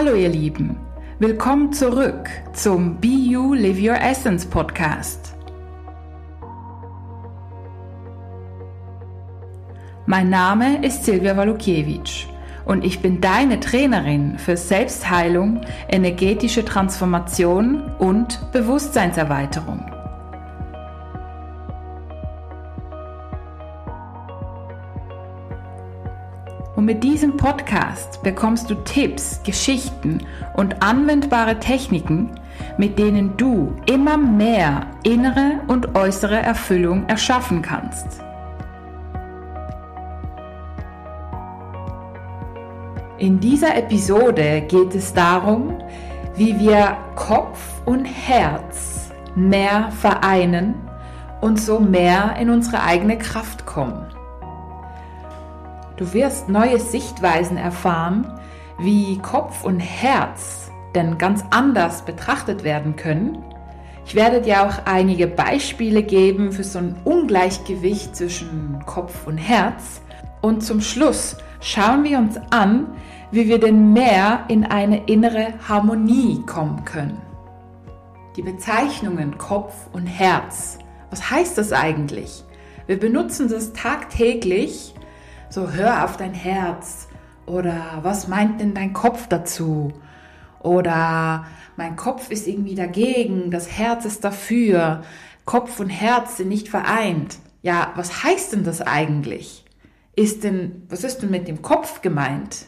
Hallo 0.00 0.14
ihr 0.14 0.28
Lieben, 0.28 0.76
willkommen 1.18 1.72
zurück 1.72 2.30
zum 2.52 3.00
Be 3.00 3.08
You 3.08 3.52
Live 3.54 3.80
Your 3.80 4.00
Essence 4.00 4.46
Podcast. 4.46 5.34
Mein 10.06 10.30
Name 10.30 10.86
ist 10.86 11.04
Silvia 11.04 11.36
Walukiewicz 11.36 12.28
und 12.64 12.84
ich 12.84 13.00
bin 13.00 13.20
deine 13.20 13.58
Trainerin 13.58 14.38
für 14.38 14.56
Selbstheilung, 14.56 15.62
energetische 15.88 16.64
Transformation 16.64 17.82
und 17.98 18.52
Bewusstseinserweiterung. 18.52 19.97
Mit 26.88 27.04
diesem 27.04 27.36
Podcast 27.36 28.22
bekommst 28.22 28.70
du 28.70 28.74
Tipps, 28.76 29.42
Geschichten 29.42 30.26
und 30.54 30.82
anwendbare 30.82 31.60
Techniken, 31.60 32.30
mit 32.78 32.98
denen 32.98 33.36
du 33.36 33.76
immer 33.84 34.16
mehr 34.16 34.86
innere 35.02 35.60
und 35.66 35.94
äußere 35.94 36.36
Erfüllung 36.38 37.06
erschaffen 37.06 37.60
kannst. 37.60 38.22
In 43.18 43.38
dieser 43.38 43.76
Episode 43.76 44.62
geht 44.62 44.94
es 44.94 45.12
darum, 45.12 45.82
wie 46.36 46.58
wir 46.58 46.96
Kopf 47.16 47.82
und 47.84 48.06
Herz 48.06 49.10
mehr 49.34 49.90
vereinen 49.90 50.74
und 51.42 51.60
so 51.60 51.80
mehr 51.80 52.36
in 52.40 52.48
unsere 52.48 52.82
eigene 52.82 53.18
Kraft 53.18 53.66
kommen. 53.66 54.06
Du 55.98 56.12
wirst 56.12 56.48
neue 56.48 56.78
Sichtweisen 56.78 57.56
erfahren, 57.56 58.32
wie 58.78 59.18
Kopf 59.18 59.64
und 59.64 59.80
Herz 59.80 60.70
denn 60.94 61.18
ganz 61.18 61.44
anders 61.50 62.04
betrachtet 62.04 62.62
werden 62.62 62.94
können. 62.94 63.38
Ich 64.06 64.14
werde 64.14 64.40
dir 64.40 64.62
auch 64.62 64.86
einige 64.86 65.26
Beispiele 65.26 66.04
geben 66.04 66.52
für 66.52 66.62
so 66.62 66.78
ein 66.78 66.94
Ungleichgewicht 67.02 68.14
zwischen 68.14 68.80
Kopf 68.86 69.26
und 69.26 69.38
Herz. 69.38 70.00
Und 70.40 70.62
zum 70.62 70.80
Schluss 70.80 71.36
schauen 71.60 72.04
wir 72.04 72.18
uns 72.18 72.36
an, 72.50 72.86
wie 73.32 73.48
wir 73.48 73.58
denn 73.58 73.92
mehr 73.92 74.44
in 74.46 74.64
eine 74.64 75.04
innere 75.06 75.54
Harmonie 75.68 76.42
kommen 76.46 76.84
können. 76.84 77.20
Die 78.36 78.42
Bezeichnungen 78.42 79.36
Kopf 79.36 79.74
und 79.92 80.06
Herz, 80.06 80.78
was 81.10 81.28
heißt 81.28 81.58
das 81.58 81.72
eigentlich? 81.72 82.44
Wir 82.86 83.00
benutzen 83.00 83.48
das 83.48 83.72
tagtäglich 83.72 84.94
so, 85.50 85.70
hör 85.70 86.04
auf 86.04 86.16
dein 86.16 86.34
Herz. 86.34 87.08
Oder 87.46 88.00
was 88.02 88.28
meint 88.28 88.60
denn 88.60 88.74
dein 88.74 88.92
Kopf 88.92 89.26
dazu? 89.28 89.92
Oder 90.60 91.46
mein 91.76 91.96
Kopf 91.96 92.30
ist 92.30 92.46
irgendwie 92.46 92.74
dagegen, 92.74 93.50
das 93.50 93.70
Herz 93.70 94.04
ist 94.04 94.24
dafür. 94.24 95.02
Kopf 95.44 95.80
und 95.80 95.88
Herz 95.88 96.36
sind 96.36 96.48
nicht 96.48 96.68
vereint. 96.68 97.38
Ja, 97.62 97.92
was 97.96 98.22
heißt 98.22 98.52
denn 98.52 98.64
das 98.64 98.82
eigentlich? 98.82 99.64
Ist 100.14 100.44
denn, 100.44 100.82
was 100.88 101.04
ist 101.04 101.22
denn 101.22 101.30
mit 101.30 101.48
dem 101.48 101.62
Kopf 101.62 102.02
gemeint? 102.02 102.66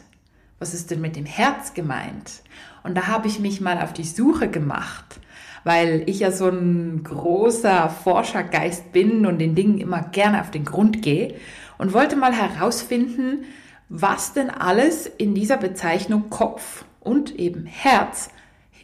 Was 0.57 0.73
ist 0.73 0.89
denn 0.89 1.01
mit 1.01 1.15
dem 1.15 1.25
Herz 1.25 1.73
gemeint? 1.73 2.41
Und 2.83 2.95
da 2.95 3.07
habe 3.07 3.27
ich 3.27 3.39
mich 3.39 3.61
mal 3.61 3.79
auf 3.79 3.93
die 3.93 4.03
Suche 4.03 4.47
gemacht, 4.49 5.19
weil 5.63 6.03
ich 6.07 6.19
ja 6.19 6.31
so 6.31 6.49
ein 6.49 7.03
großer 7.03 7.89
Forschergeist 7.89 8.91
bin 8.91 9.25
und 9.25 9.37
den 9.39 9.53
Dingen 9.53 9.77
immer 9.77 10.01
gerne 10.01 10.41
auf 10.41 10.49
den 10.49 10.65
Grund 10.65 11.01
gehe 11.01 11.35
und 11.81 11.93
wollte 11.93 12.15
mal 12.15 12.31
herausfinden, 12.31 13.43
was 13.89 14.33
denn 14.33 14.51
alles 14.51 15.07
in 15.07 15.33
dieser 15.33 15.57
Bezeichnung 15.57 16.29
Kopf 16.29 16.85
und 16.99 17.35
eben 17.39 17.65
Herz 17.65 18.29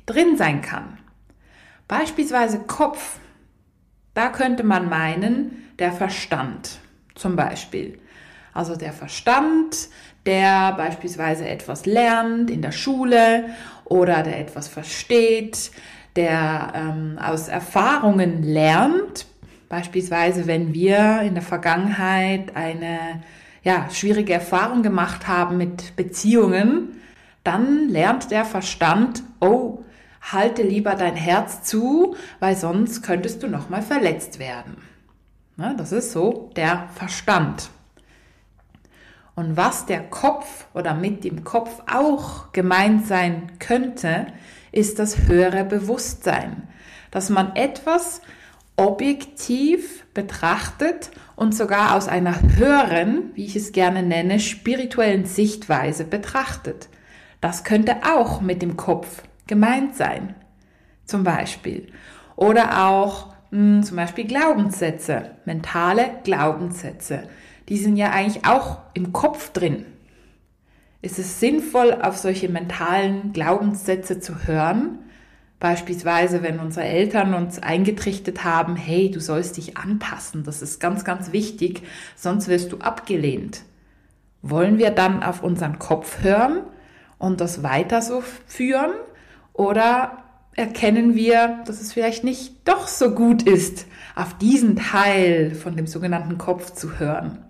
drin 0.08 0.36
sein 0.36 0.64
kann. 0.64 0.98
Beispielsweise 1.88 2.58
Kopf, 2.58 3.20
da 4.16 4.30
könnte 4.30 4.64
man 4.64 4.90
meinen, 4.90 5.70
der 5.78 5.92
Verstand 5.92 6.80
zum 7.14 7.36
Beispiel. 7.36 8.00
Also 8.52 8.76
der 8.76 8.94
Verstand, 8.94 9.90
der 10.26 10.74
beispielsweise 10.74 11.48
etwas 11.48 11.86
lernt 11.86 12.50
in 12.50 12.64
der 12.64 12.72
Schule 12.72 13.52
oder 13.86 14.24
der 14.24 14.40
etwas 14.40 14.68
versteht, 14.68 15.70
der 16.16 16.74
ähm, 16.74 17.20
aus 17.22 17.48
Erfahrungen 17.48 18.42
lernt, 18.42 19.28
Beispielsweise, 19.70 20.48
wenn 20.48 20.74
wir 20.74 21.22
in 21.22 21.34
der 21.34 21.44
Vergangenheit 21.44 22.56
eine 22.56 23.22
ja, 23.64 23.90
schwierige 23.92 24.34
Erfahrung 24.34 24.82
gemacht 24.82 25.28
haben 25.28 25.58
mit 25.58 25.96
Beziehungen, 25.96 27.02
dann 27.44 27.90
lernt 27.90 28.32
der 28.32 28.46
Verstand, 28.46 29.24
oh, 29.40 29.84
halte 30.22 30.64
lieber 30.64 30.96
dein 30.96 31.16
Herz 31.16 31.64
zu, 31.64 32.16
weil 32.40 32.56
sonst 32.56 33.02
könntest 33.04 33.44
du 33.44 33.48
nochmal 33.48 33.82
verletzt 33.82 34.40
werden. 34.40 34.78
Ne, 35.58 35.76
das 35.78 35.92
ist 35.92 36.12
so 36.12 36.52
der 36.56 36.88
Verstand. 36.96 37.70
Und 39.36 39.58
was 39.58 39.86
der 39.86 40.02
Kopf 40.02 40.66
oder 40.74 40.94
mit 40.94 41.24
dem 41.24 41.44
Kopf 41.44 41.82
auch 41.92 42.52
gemeint 42.54 43.06
sein 43.06 43.52
könnte, 43.60 44.28
ist 44.72 45.00
das 45.00 45.28
höhere 45.28 45.64
Bewusstsein, 45.64 46.68
dass 47.12 47.30
man 47.30 47.56
etwas 47.56 48.22
objektiv 48.78 50.06
betrachtet 50.14 51.10
und 51.36 51.54
sogar 51.54 51.96
aus 51.96 52.08
einer 52.08 52.40
höheren, 52.56 53.32
wie 53.34 53.46
ich 53.46 53.56
es 53.56 53.72
gerne 53.72 54.04
nenne, 54.04 54.40
spirituellen 54.40 55.26
Sichtweise 55.26 56.06
betrachtet. 56.06 56.88
Das 57.42 57.64
könnte 57.64 57.98
auch 58.04 58.40
mit 58.40 58.62
dem 58.62 58.78
Kopf 58.78 59.24
gemeint 59.48 59.96
sein, 59.96 60.36
zum 61.06 61.24
Beispiel. 61.24 61.88
Oder 62.36 62.88
auch 62.88 63.34
mh, 63.52 63.60
hm, 63.78 63.84
zum 63.84 63.98
Beispiel 63.98 64.26
Glaubenssätze, 64.26 65.32
mentale 65.46 66.12
Glaubenssätze. 66.24 67.24
Die 67.70 67.78
sind 67.78 67.98
ja 67.98 68.12
eigentlich 68.12 68.46
auch 68.46 68.80
im 68.94 69.12
Kopf 69.12 69.52
drin. 69.52 69.86
Ist 71.02 71.20
es 71.20 71.40
sinnvoll, 71.40 71.94
auf 72.02 72.18
solche 72.18 72.50
mentalen 72.50 73.34
Glaubenssätze 73.34 74.20
zu 74.20 74.48
hören? 74.48 75.00
Beispielsweise, 75.60 76.44
wenn 76.44 76.60
unsere 76.60 76.86
Eltern 76.86 77.34
uns 77.34 77.58
eingetrichtert 77.58 78.44
haben, 78.44 78.76
hey, 78.76 79.10
du 79.10 79.20
sollst 79.20 79.58
dich 79.58 79.76
anpassen, 79.76 80.44
das 80.44 80.62
ist 80.62 80.80
ganz, 80.80 81.04
ganz 81.04 81.32
wichtig, 81.32 81.82
sonst 82.16 82.48
wirst 82.48 82.72
du 82.72 82.78
abgelehnt. 82.78 83.64
Wollen 84.44 84.78
wir 84.78 84.92
dann 84.92 85.24
auf 85.24 85.42
unseren 85.42 85.80
Kopf 85.80 86.22
hören 86.22 86.62
und 87.18 87.42
das 87.42 87.64
weiter 87.64 88.04
so 88.04 88.22
führen? 88.46 88.92
Oder 89.54 90.24
erkennen 90.54 91.16
wir, 91.16 91.64
dass 91.66 91.82
es 91.82 91.92
vielleicht 91.92 92.24
nicht 92.24 92.68
doch 92.68 92.88
so 92.88 93.16
gut 93.16 93.42
ist, 93.42 93.88
auf 94.16 94.38
diesen 94.38 94.76
Teil 94.76 95.56
von 95.56 95.76
dem 95.76 95.88
sogenannten 95.88 96.38
Kopf 96.38 96.74
zu 96.74 97.00
hören? 97.00 97.44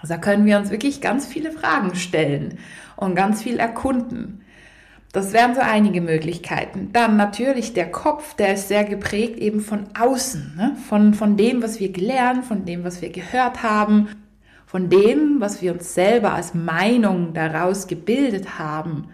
Also 0.00 0.14
da 0.14 0.20
können 0.20 0.46
wir 0.46 0.58
uns 0.58 0.70
wirklich 0.70 1.00
ganz 1.00 1.26
viele 1.26 1.50
Fragen 1.50 1.96
stellen 1.96 2.58
und 2.96 3.16
ganz 3.16 3.42
viel 3.42 3.58
erkunden. 3.58 4.42
Das 5.12 5.32
wären 5.32 5.56
so 5.56 5.60
einige 5.60 6.00
Möglichkeiten. 6.00 6.90
Dann 6.92 7.16
natürlich 7.16 7.72
der 7.72 7.90
Kopf, 7.90 8.34
der 8.34 8.54
ist 8.54 8.68
sehr 8.68 8.84
geprägt 8.84 9.38
eben 9.38 9.60
von 9.60 9.86
außen, 9.98 10.54
ne? 10.56 10.76
von, 10.88 11.14
von 11.14 11.36
dem, 11.36 11.62
was 11.62 11.80
wir 11.80 11.90
gelernt, 11.90 12.44
von 12.44 12.64
dem, 12.64 12.84
was 12.84 13.02
wir 13.02 13.10
gehört 13.10 13.64
haben, 13.64 14.08
von 14.66 14.88
dem, 14.88 15.40
was 15.40 15.62
wir 15.62 15.72
uns 15.72 15.94
selber 15.94 16.32
als 16.32 16.54
Meinung 16.54 17.34
daraus 17.34 17.88
gebildet 17.88 18.60
haben. 18.60 19.08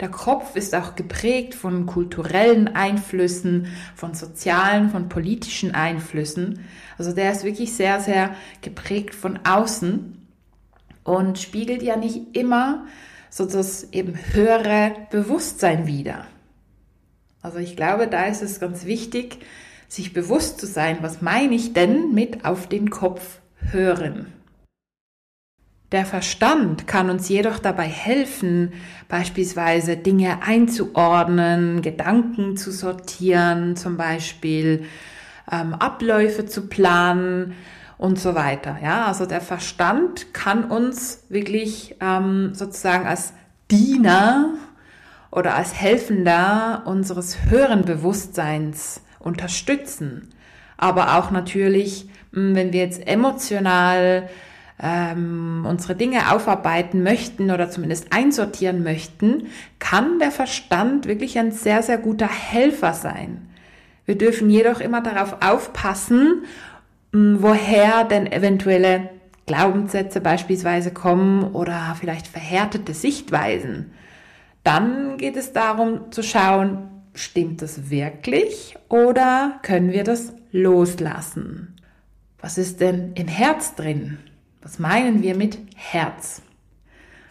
Der 0.00 0.08
Kopf 0.08 0.56
ist 0.56 0.74
auch 0.74 0.94
geprägt 0.94 1.54
von 1.54 1.84
kulturellen 1.84 2.74
Einflüssen, 2.74 3.66
von 3.94 4.14
sozialen, 4.14 4.88
von 4.88 5.10
politischen 5.10 5.74
Einflüssen. 5.74 6.60
Also 6.96 7.12
der 7.12 7.30
ist 7.30 7.44
wirklich 7.44 7.74
sehr, 7.74 8.00
sehr 8.00 8.34
geprägt 8.62 9.14
von 9.14 9.38
außen 9.44 10.16
und 11.04 11.38
spiegelt 11.38 11.82
ja 11.82 11.96
nicht 11.96 12.34
immer 12.36 12.86
so 13.32 13.46
das 13.46 13.92
eben 13.92 14.14
höhere 14.34 14.94
Bewusstsein 15.10 15.86
wieder. 15.86 16.26
Also 17.40 17.58
ich 17.58 17.76
glaube, 17.76 18.06
da 18.06 18.26
ist 18.26 18.42
es 18.42 18.60
ganz 18.60 18.84
wichtig, 18.84 19.38
sich 19.88 20.12
bewusst 20.12 20.60
zu 20.60 20.66
sein, 20.66 20.98
was 21.00 21.22
meine 21.22 21.54
ich 21.54 21.72
denn 21.72 22.12
mit 22.12 22.44
auf 22.44 22.68
den 22.68 22.90
Kopf 22.90 23.40
hören. 23.70 24.26
Der 25.92 26.04
Verstand 26.04 26.86
kann 26.86 27.08
uns 27.08 27.28
jedoch 27.30 27.58
dabei 27.58 27.86
helfen, 27.86 28.72
beispielsweise 29.08 29.96
Dinge 29.96 30.42
einzuordnen, 30.42 31.80
Gedanken 31.80 32.58
zu 32.58 32.70
sortieren, 32.70 33.76
zum 33.76 33.96
Beispiel 33.96 34.84
ähm, 35.50 35.72
Abläufe 35.74 36.44
zu 36.44 36.68
planen, 36.68 37.54
und 38.02 38.18
so 38.18 38.34
weiter. 38.34 38.78
Ja, 38.82 39.06
also 39.06 39.26
der 39.26 39.40
Verstand 39.40 40.34
kann 40.34 40.64
uns 40.64 41.22
wirklich 41.28 41.94
ähm, 42.00 42.52
sozusagen 42.52 43.06
als 43.06 43.32
Diener 43.70 44.54
oder 45.30 45.54
als 45.54 45.72
Helfender 45.72 46.82
unseres 46.84 47.44
höheren 47.48 47.84
Bewusstseins 47.84 49.02
unterstützen. 49.20 50.30
Aber 50.76 51.16
auch 51.16 51.30
natürlich, 51.30 52.08
hm, 52.32 52.56
wenn 52.56 52.72
wir 52.72 52.80
jetzt 52.80 53.06
emotional 53.06 54.28
ähm, 54.82 55.64
unsere 55.64 55.94
Dinge 55.94 56.32
aufarbeiten 56.32 57.04
möchten 57.04 57.52
oder 57.52 57.70
zumindest 57.70 58.12
einsortieren 58.12 58.82
möchten, 58.82 59.46
kann 59.78 60.18
der 60.18 60.32
Verstand 60.32 61.06
wirklich 61.06 61.38
ein 61.38 61.52
sehr, 61.52 61.84
sehr 61.84 61.98
guter 61.98 62.28
Helfer 62.28 62.94
sein. 62.94 63.48
Wir 64.06 64.18
dürfen 64.18 64.50
jedoch 64.50 64.80
immer 64.80 65.00
darauf 65.00 65.36
aufpassen, 65.40 66.42
woher 67.12 68.04
denn 68.04 68.30
eventuelle 68.30 69.10
Glaubenssätze 69.46 70.20
beispielsweise 70.20 70.92
kommen 70.92 71.44
oder 71.52 71.96
vielleicht 71.98 72.26
verhärtete 72.26 72.94
Sichtweisen. 72.94 73.92
Dann 74.64 75.18
geht 75.18 75.36
es 75.36 75.52
darum 75.52 76.10
zu 76.12 76.22
schauen, 76.22 76.88
stimmt 77.14 77.60
das 77.60 77.90
wirklich 77.90 78.76
oder 78.88 79.58
können 79.62 79.92
wir 79.92 80.04
das 80.04 80.32
loslassen? 80.52 81.76
Was 82.40 82.58
ist 82.58 82.80
denn 82.80 83.12
im 83.14 83.28
Herz 83.28 83.74
drin? 83.74 84.18
Was 84.62 84.78
meinen 84.78 85.22
wir 85.22 85.36
mit 85.36 85.58
Herz? 85.76 86.42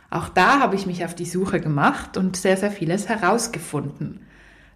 Auch 0.09 0.27
da 0.29 0.59
habe 0.59 0.75
ich 0.75 0.85
mich 0.85 1.05
auf 1.05 1.15
die 1.15 1.25
Suche 1.25 1.61
gemacht 1.61 2.17
und 2.17 2.35
sehr, 2.35 2.57
sehr 2.57 2.71
vieles 2.71 3.07
herausgefunden. 3.07 4.19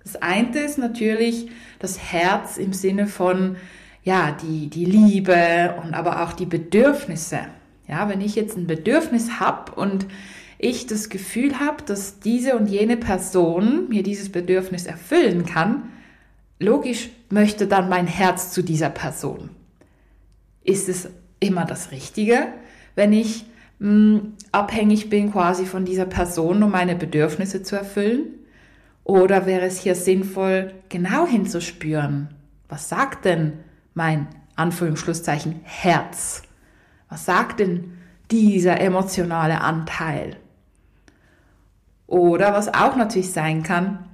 Das 0.03 0.15
eine 0.21 0.59
ist 0.59 0.77
natürlich 0.77 1.49
das 1.79 1.99
Herz 1.99 2.57
im 2.57 2.71
Sinne 2.71 3.07
von, 3.07 3.57
ja, 4.05 4.31
die, 4.31 4.69
die 4.69 4.85
Liebe 4.85 5.75
und 5.83 5.95
aber 5.95 6.23
auch 6.23 6.31
die 6.31 6.45
Bedürfnisse. 6.45 7.39
Ja, 7.87 8.07
wenn 8.07 8.21
ich 8.21 8.35
jetzt 8.35 8.55
ein 8.55 8.67
Bedürfnis 8.67 9.39
habe 9.39 9.73
und 9.73 10.05
ich 10.59 10.85
das 10.87 11.09
Gefühl 11.09 11.59
habe, 11.59 11.83
dass 11.83 12.19
diese 12.19 12.55
und 12.55 12.67
jene 12.67 12.97
Person 12.97 13.89
mir 13.89 14.03
dieses 14.03 14.31
Bedürfnis 14.31 14.85
erfüllen 14.85 15.45
kann, 15.45 15.89
logisch 16.59 17.09
möchte 17.29 17.67
dann 17.67 17.89
mein 17.89 18.07
Herz 18.07 18.51
zu 18.51 18.63
dieser 18.63 18.89
Person. 18.89 19.49
Ist 20.63 20.87
es 20.87 21.09
immer 21.39 21.65
das 21.65 21.91
Richtige, 21.91 22.47
wenn 22.93 23.11
ich 23.11 23.45
mh, 23.79 23.89
hm, 23.89 24.33
abhängig 24.51 25.09
bin 25.09 25.31
quasi 25.31 25.65
von 25.65 25.83
dieser 25.83 26.05
Person, 26.05 26.61
um 26.61 26.71
meine 26.71 26.95
Bedürfnisse 26.95 27.63
zu 27.63 27.75
erfüllen? 27.75 28.27
Oder 29.03 29.47
wäre 29.47 29.65
es 29.65 29.79
hier 29.79 29.95
sinnvoll, 29.95 30.73
genau 30.89 31.27
hinzuspüren? 31.27 32.29
Was 32.69 32.89
sagt 32.89 33.25
denn 33.25 33.53
mein 33.95 34.27
Anführungsschlusszeichen 34.55 35.61
Herz? 35.63 36.43
Was 37.09 37.25
sagt 37.25 37.59
denn 37.59 37.97
dieser 38.29 38.79
emotionale 38.79 39.61
Anteil? 39.61 40.35
Oder 42.07 42.53
was 42.53 42.73
auch 42.73 42.95
natürlich 42.95 43.31
sein 43.31 43.63
kann, 43.63 44.05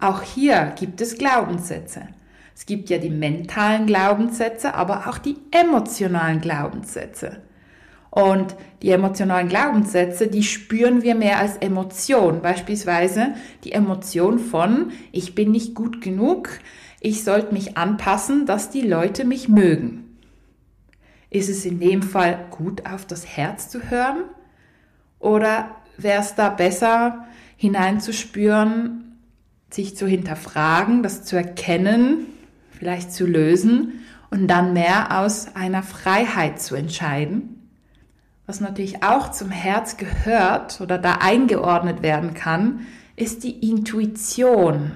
auch 0.00 0.22
hier 0.22 0.72
gibt 0.78 1.00
es 1.00 1.18
Glaubenssätze. 1.18 2.08
Es 2.54 2.66
gibt 2.66 2.88
ja 2.88 2.98
die 2.98 3.10
mentalen 3.10 3.86
Glaubenssätze, 3.86 4.74
aber 4.74 5.08
auch 5.08 5.18
die 5.18 5.36
emotionalen 5.50 6.40
Glaubenssätze. 6.40 7.42
Und 8.10 8.54
die 8.80 8.90
emotionalen 8.90 9.48
Glaubenssätze, 9.48 10.28
die 10.28 10.44
spüren 10.44 11.02
wir 11.02 11.16
mehr 11.16 11.40
als 11.40 11.56
Emotion. 11.56 12.42
Beispielsweise 12.42 13.34
die 13.64 13.72
Emotion 13.72 14.38
von, 14.38 14.92
ich 15.10 15.34
bin 15.34 15.50
nicht 15.50 15.74
gut 15.74 16.00
genug, 16.00 16.50
ich 17.04 17.22
sollte 17.22 17.52
mich 17.52 17.76
anpassen, 17.76 18.46
dass 18.46 18.70
die 18.70 18.80
Leute 18.80 19.26
mich 19.26 19.46
mögen. 19.50 20.16
Ist 21.28 21.50
es 21.50 21.66
in 21.66 21.78
dem 21.78 22.02
Fall 22.02 22.46
gut, 22.50 22.86
auf 22.86 23.04
das 23.04 23.26
Herz 23.26 23.68
zu 23.68 23.90
hören? 23.90 24.22
Oder 25.18 25.76
wäre 25.98 26.22
es 26.22 26.34
da 26.34 26.48
besser, 26.48 27.26
hineinzuspüren, 27.58 29.18
sich 29.68 29.98
zu 29.98 30.06
hinterfragen, 30.06 31.02
das 31.02 31.24
zu 31.24 31.36
erkennen, 31.36 32.24
vielleicht 32.70 33.12
zu 33.12 33.26
lösen 33.26 34.00
und 34.30 34.48
dann 34.48 34.72
mehr 34.72 35.20
aus 35.20 35.54
einer 35.54 35.82
Freiheit 35.82 36.58
zu 36.58 36.74
entscheiden. 36.74 37.68
Was 38.46 38.60
natürlich 38.60 39.02
auch 39.02 39.30
zum 39.30 39.50
Herz 39.50 39.98
gehört 39.98 40.80
oder 40.80 40.96
da 40.96 41.18
eingeordnet 41.20 42.00
werden 42.00 42.32
kann, 42.32 42.86
ist 43.14 43.44
die 43.44 43.68
Intuition. 43.68 44.92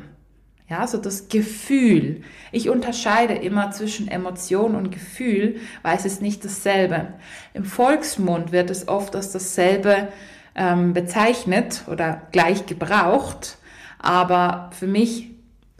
Ja, 0.68 0.86
so 0.86 0.98
das 0.98 1.28
Gefühl. 1.28 2.22
Ich 2.52 2.68
unterscheide 2.68 3.32
immer 3.32 3.70
zwischen 3.70 4.06
Emotion 4.06 4.74
und 4.74 4.90
Gefühl, 4.90 5.56
weil 5.82 5.96
es 5.96 6.04
ist 6.04 6.20
nicht 6.20 6.44
dasselbe. 6.44 7.14
Im 7.54 7.64
Volksmund 7.64 8.52
wird 8.52 8.68
es 8.68 8.86
oft 8.86 9.16
als 9.16 9.32
dasselbe 9.32 10.08
ähm, 10.54 10.92
bezeichnet 10.92 11.84
oder 11.90 12.20
gleich 12.32 12.66
gebraucht, 12.66 13.56
aber 13.98 14.68
für 14.78 14.86
mich 14.86 15.30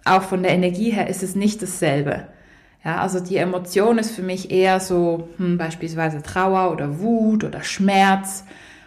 auch 0.07 0.23
von 0.23 0.43
der 0.43 0.53
Energie 0.53 0.91
her 0.91 1.09
ist 1.09 1.23
es 1.23 1.35
nicht 1.35 1.61
dasselbe. 1.61 2.29
Ja, 2.83 3.03
also 3.03 3.21
die 3.21 3.37
Emotion 3.37 3.99
ist 3.99 4.13
für 4.13 4.23
mich 4.23 4.51
eher 4.51 4.81
so 4.81 5.29
hm, 5.37 5.59
beispielsweise 5.59 6.23
Trauer 6.23 6.73
oder 6.73 7.01
Wut 7.01 7.45
oder 7.45 7.63
Schmerz 7.63 8.45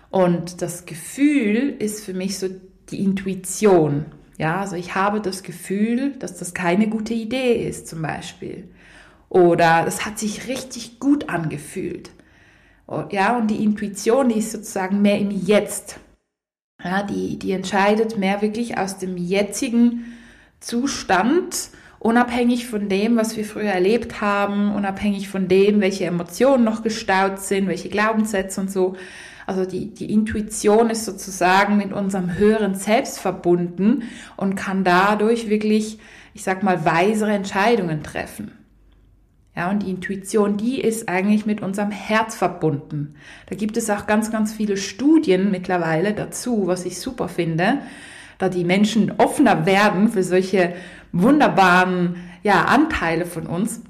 und 0.09 0.63
das 0.63 0.87
Gefühl 0.87 1.75
ist 1.77 2.03
für 2.03 2.15
mich 2.15 2.39
so 2.39 2.47
die 2.89 3.03
Intuition. 3.03 4.05
Ja, 4.41 4.61
also 4.61 4.75
ich 4.75 4.95
habe 4.95 5.21
das 5.21 5.43
Gefühl, 5.43 6.13
dass 6.17 6.35
das 6.35 6.55
keine 6.55 6.87
gute 6.87 7.13
Idee 7.13 7.63
ist 7.67 7.87
zum 7.87 8.01
Beispiel. 8.01 8.67
Oder 9.29 9.85
es 9.85 10.03
hat 10.03 10.17
sich 10.17 10.47
richtig 10.47 10.99
gut 10.99 11.29
angefühlt. 11.29 12.09
Ja, 13.11 13.37
und 13.37 13.49
die 13.51 13.63
Intuition, 13.63 14.29
die 14.29 14.39
ist 14.39 14.51
sozusagen 14.51 15.03
mehr 15.03 15.19
im 15.19 15.29
Jetzt. 15.29 15.99
Ja, 16.83 17.03
die, 17.03 17.37
die 17.37 17.51
entscheidet 17.51 18.17
mehr 18.17 18.41
wirklich 18.41 18.79
aus 18.79 18.97
dem 18.97 19.15
jetzigen 19.15 20.11
Zustand, 20.59 21.69
unabhängig 21.99 22.65
von 22.65 22.89
dem, 22.89 23.17
was 23.17 23.37
wir 23.37 23.45
früher 23.45 23.69
erlebt 23.71 24.21
haben, 24.21 24.73
unabhängig 24.73 25.29
von 25.29 25.49
dem, 25.49 25.81
welche 25.81 26.05
Emotionen 26.05 26.63
noch 26.63 26.81
gestaut 26.81 27.39
sind, 27.41 27.67
welche 27.67 27.89
Glaubenssätze 27.89 28.59
und 28.59 28.71
so. 28.71 28.95
Also 29.47 29.65
die, 29.65 29.93
die 29.93 30.11
Intuition 30.11 30.89
ist 30.89 31.05
sozusagen 31.05 31.77
mit 31.77 31.93
unserem 31.93 32.37
höheren 32.37 32.75
Selbst 32.75 33.19
verbunden 33.19 34.03
und 34.37 34.55
kann 34.55 34.83
dadurch 34.83 35.49
wirklich, 35.49 35.99
ich 36.33 36.43
sag 36.43 36.63
mal, 36.63 36.85
weisere 36.85 37.33
Entscheidungen 37.33 38.03
treffen. 38.03 38.51
Ja, 39.55 39.69
und 39.69 39.83
die 39.83 39.89
Intuition, 39.89 40.55
die 40.55 40.79
ist 40.79 41.09
eigentlich 41.09 41.45
mit 41.45 41.61
unserem 41.61 41.91
Herz 41.91 42.35
verbunden. 42.35 43.15
Da 43.47 43.55
gibt 43.55 43.75
es 43.75 43.89
auch 43.89 44.07
ganz, 44.07 44.31
ganz 44.31 44.53
viele 44.53 44.77
Studien 44.77 45.51
mittlerweile 45.51 46.13
dazu, 46.13 46.67
was 46.67 46.85
ich 46.85 46.99
super 46.99 47.27
finde, 47.27 47.79
da 48.37 48.47
die 48.47 48.63
Menschen 48.63 49.11
offener 49.17 49.65
werden 49.65 50.07
für 50.07 50.23
solche 50.23 50.73
wunderbaren 51.11 52.15
ja, 52.43 52.63
Anteile 52.63 53.25
von 53.25 53.45
uns. 53.45 53.81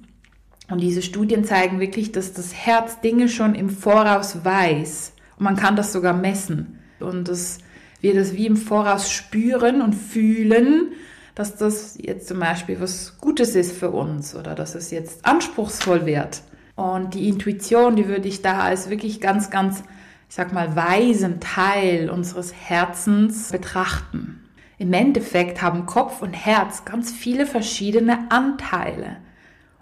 Und 0.69 0.81
diese 0.81 1.01
Studien 1.01 1.43
zeigen 1.43 1.79
wirklich, 1.79 2.11
dass 2.11 2.33
das 2.33 2.53
Herz 2.53 2.99
Dinge 3.01 3.29
schon 3.29 3.53
im 3.53 3.69
Voraus 3.69 4.43
weiß. 4.43 5.10
Man 5.41 5.55
kann 5.55 5.75
das 5.75 5.91
sogar 5.91 6.13
messen. 6.13 6.79
Und 6.99 7.27
dass 7.27 7.59
wir 7.99 8.13
das 8.15 8.33
wie 8.33 8.47
im 8.47 8.57
Voraus 8.57 9.11
spüren 9.11 9.81
und 9.81 9.93
fühlen 9.93 10.91
dass 11.35 11.55
das 11.55 11.97
jetzt 11.99 12.27
zum 12.27 12.39
Beispiel 12.39 12.79
was 12.81 13.17
Gutes 13.19 13.55
ist 13.55 13.71
für 13.71 13.91
uns 13.91 14.35
oder 14.35 14.55
dass 14.55 14.75
es 14.75 14.91
jetzt 14.91 15.25
anspruchsvoll 15.25 16.05
wird. 16.05 16.41
Und 16.75 17.13
die 17.13 17.29
Intuition, 17.29 17.95
die 17.95 18.07
würde 18.07 18.27
ich 18.27 18.41
da 18.41 18.59
als 18.59 18.89
wirklich 18.89 19.21
ganz, 19.21 19.49
ganz, 19.49 19.83
ich 20.29 20.35
sag 20.35 20.53
mal, 20.53 20.75
weisen 20.75 21.39
Teil 21.39 22.09
unseres 22.09 22.53
Herzens 22.53 23.51
betrachten. 23.51 24.39
Im 24.77 24.93
Endeffekt 24.93 25.61
haben 25.61 25.85
Kopf 25.85 26.21
und 26.21 26.33
Herz 26.33 26.85
ganz 26.85 27.11
viele 27.11 27.45
verschiedene 27.45 28.31
Anteile. 28.31 29.17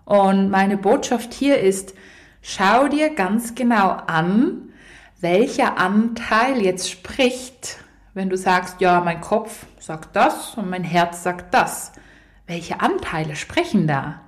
Und 0.05 0.49
meine 0.49 0.77
Botschaft 0.77 1.33
hier 1.33 1.59
ist, 1.59 1.93
schau 2.41 2.87
dir 2.87 3.13
ganz 3.13 3.55
genau 3.55 3.91
an, 4.07 4.68
welcher 5.21 5.77
Anteil 5.77 6.61
jetzt 6.61 6.89
spricht 6.89 7.79
wenn 8.13 8.29
du 8.29 8.37
sagst, 8.37 8.81
ja, 8.81 9.01
mein 9.01 9.21
Kopf 9.21 9.65
sagt 9.79 10.15
das 10.15 10.55
und 10.55 10.69
mein 10.69 10.83
Herz 10.83 11.23
sagt 11.23 11.53
das, 11.53 11.93
welche 12.47 12.81
Anteile 12.81 13.35
sprechen 13.35 13.87
da? 13.87 14.21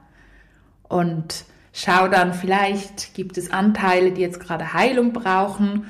Und 0.83 1.45
schau 1.73 2.07
dann, 2.07 2.33
vielleicht 2.33 3.13
gibt 3.13 3.37
es 3.37 3.51
Anteile, 3.51 4.11
die 4.11 4.21
jetzt 4.21 4.39
gerade 4.39 4.73
Heilung 4.73 5.13
brauchen 5.13 5.87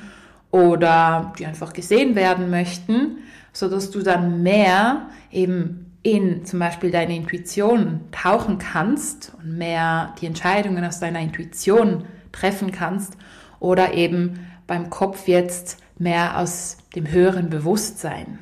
oder 0.49 1.33
die 1.37 1.45
einfach 1.45 1.73
gesehen 1.73 2.15
werden 2.15 2.49
möchten, 2.49 3.17
so 3.53 3.69
dass 3.69 3.91
du 3.91 4.01
dann 4.01 4.41
mehr 4.41 5.09
eben 5.31 5.97
in 6.03 6.45
zum 6.45 6.59
Beispiel 6.59 6.89
deine 6.89 7.15
Intuition 7.15 7.99
tauchen 8.11 8.57
kannst 8.57 9.33
und 9.37 9.57
mehr 9.57 10.15
die 10.19 10.25
Entscheidungen 10.25 10.83
aus 10.83 10.99
deiner 10.99 11.19
Intuition 11.19 12.05
treffen 12.31 12.71
kannst 12.71 13.15
oder 13.59 13.93
eben 13.93 14.39
beim 14.71 14.89
Kopf 14.89 15.27
jetzt 15.27 15.79
mehr 15.99 16.39
aus 16.39 16.77
dem 16.95 17.11
höheren 17.11 17.49
Bewusstsein. 17.49 18.39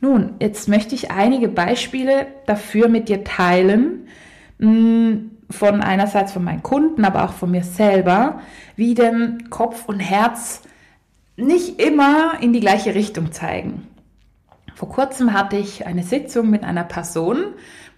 Nun, 0.00 0.34
jetzt 0.40 0.68
möchte 0.68 0.96
ich 0.96 1.12
einige 1.12 1.46
Beispiele 1.46 2.26
dafür 2.46 2.88
mit 2.88 3.08
dir 3.08 3.22
teilen, 3.22 4.08
hm, 4.58 5.30
von 5.48 5.80
einerseits 5.80 6.32
von 6.32 6.42
meinen 6.42 6.64
Kunden, 6.64 7.04
aber 7.04 7.24
auch 7.24 7.34
von 7.34 7.52
mir 7.52 7.62
selber, 7.62 8.40
wie 8.74 8.94
denn 8.94 9.48
Kopf 9.48 9.84
und 9.86 10.00
Herz 10.00 10.62
nicht 11.36 11.80
immer 11.80 12.32
in 12.40 12.52
die 12.52 12.58
gleiche 12.58 12.96
Richtung 12.96 13.30
zeigen. 13.30 13.86
Vor 14.74 14.88
kurzem 14.88 15.32
hatte 15.32 15.56
ich 15.56 15.86
eine 15.86 16.02
Sitzung 16.02 16.50
mit 16.50 16.64
einer 16.64 16.82
Person, 16.82 17.44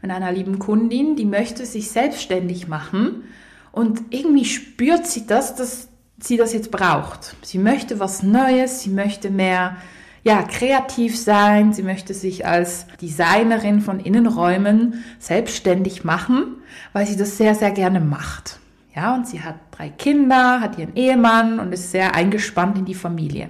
mit 0.03 0.11
einer 0.11 0.31
lieben 0.31 0.59
Kundin, 0.59 1.17
die 1.17 1.25
möchte 1.25 1.65
sich 1.65 1.91
selbstständig 1.91 2.69
machen 2.69 3.25
und 3.71 4.03
irgendwie 4.11 4.45
spürt 4.45 5.07
sie 5.07 5.27
das, 5.27 5.55
dass 5.55 5.89
sie 6.23 6.37
das 6.37 6.53
jetzt 6.53 6.71
braucht. 6.71 7.37
Sie 7.43 7.59
möchte 7.59 8.01
was 8.01 8.23
Neues, 8.23 8.83
sie 8.83 8.91
möchte 8.91 9.31
mehr 9.31 9.77
ja, 10.25 10.43
kreativ 10.43 11.19
sein, 11.19 11.73
sie 11.73 11.83
möchte 11.83 12.15
sich 12.15 12.47
als 12.47 12.87
Designerin 13.01 13.81
von 13.81 13.99
Innenräumen 13.99 15.03
selbstständig 15.19 16.05
machen, 16.05 16.63
weil 16.93 17.07
sie 17.07 17.17
das 17.17 17.37
sehr, 17.37 17.55
sehr 17.55 17.73
gerne 17.73 18.01
macht. 18.01 18.61
Ja, 18.95 19.15
und 19.15 19.27
sie 19.27 19.43
hat 19.43 19.57
drei 19.71 19.89
Kinder, 19.89 20.61
hat 20.61 20.79
ihren 20.79 20.95
Ehemann 20.95 21.59
und 21.59 21.73
ist 21.73 21.91
sehr 21.91 22.15
eingespannt 22.15 22.79
in 22.79 22.85
die 22.85 22.95
Familie. 22.95 23.49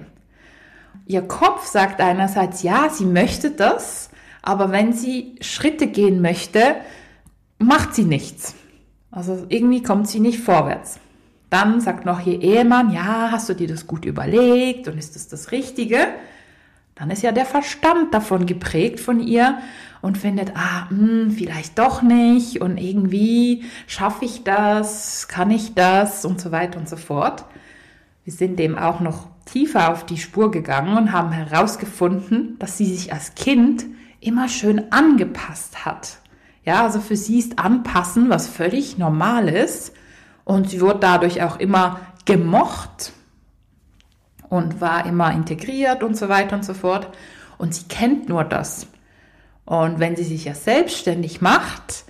Ihr 1.05 1.21
Kopf 1.21 1.67
sagt 1.67 1.99
einerseits, 1.99 2.63
ja, 2.63 2.89
sie 2.89 3.05
möchte 3.05 3.51
das, 3.51 4.09
aber 4.41 4.71
wenn 4.71 4.93
sie 4.93 5.35
Schritte 5.41 5.87
gehen 5.87 6.21
möchte, 6.21 6.75
macht 7.59 7.93
sie 7.93 8.05
nichts. 8.05 8.55
Also 9.11 9.45
irgendwie 9.49 9.83
kommt 9.83 10.07
sie 10.07 10.19
nicht 10.19 10.39
vorwärts. 10.39 10.99
Dann 11.53 11.81
sagt 11.81 12.03
noch 12.03 12.25
ihr 12.25 12.41
Ehemann, 12.41 12.91
ja, 12.91 13.29
hast 13.29 13.47
du 13.47 13.53
dir 13.53 13.67
das 13.67 13.85
gut 13.85 14.05
überlegt 14.05 14.87
und 14.87 14.97
ist 14.97 15.15
das 15.15 15.27
das 15.27 15.51
Richtige? 15.51 16.07
Dann 16.95 17.11
ist 17.11 17.21
ja 17.21 17.31
der 17.31 17.45
Verstand 17.45 18.11
davon 18.11 18.47
geprägt 18.47 18.99
von 18.99 19.19
ihr 19.19 19.59
und 20.01 20.17
findet, 20.17 20.53
ah, 20.55 20.87
mh, 20.89 20.97
hm, 20.97 21.31
vielleicht 21.31 21.77
doch 21.77 22.01
nicht 22.01 22.59
und 22.59 22.79
irgendwie 22.79 23.65
schaffe 23.85 24.25
ich 24.25 24.43
das, 24.43 25.27
kann 25.27 25.51
ich 25.51 25.75
das 25.75 26.25
und 26.25 26.41
so 26.41 26.51
weiter 26.51 26.79
und 26.79 26.89
so 26.89 26.95
fort. 26.95 27.45
Wir 28.23 28.33
sind 28.33 28.57
dem 28.57 28.75
auch 28.75 28.99
noch 28.99 29.27
tiefer 29.45 29.91
auf 29.91 30.07
die 30.07 30.17
Spur 30.17 30.49
gegangen 30.49 30.97
und 30.97 31.11
haben 31.11 31.31
herausgefunden, 31.31 32.57
dass 32.57 32.79
sie 32.79 32.85
sich 32.85 33.13
als 33.13 33.35
Kind 33.35 33.85
immer 34.21 34.49
schön 34.49 34.91
angepasst 34.91 35.85
hat. 35.85 36.17
Ja, 36.65 36.81
also 36.81 36.99
für 36.99 37.15
sie 37.15 37.37
ist 37.37 37.59
Anpassen 37.59 38.31
was 38.31 38.47
völlig 38.47 38.97
Normales 38.97 39.91
und 40.45 40.69
sie 40.69 40.81
wurde 40.81 40.99
dadurch 40.99 41.41
auch 41.41 41.57
immer 41.57 41.99
gemocht 42.25 43.13
und 44.49 44.81
war 44.81 45.05
immer 45.05 45.31
integriert 45.31 46.03
und 46.03 46.17
so 46.17 46.29
weiter 46.29 46.55
und 46.55 46.65
so 46.65 46.73
fort. 46.73 47.09
Und 47.57 47.73
sie 47.73 47.85
kennt 47.85 48.29
nur 48.29 48.43
das. 48.43 48.87
Und 49.65 49.99
wenn 49.99 50.15
sie 50.15 50.23
sich 50.23 50.45
ja 50.45 50.53
selbstständig 50.53 51.41
macht, 51.41 52.03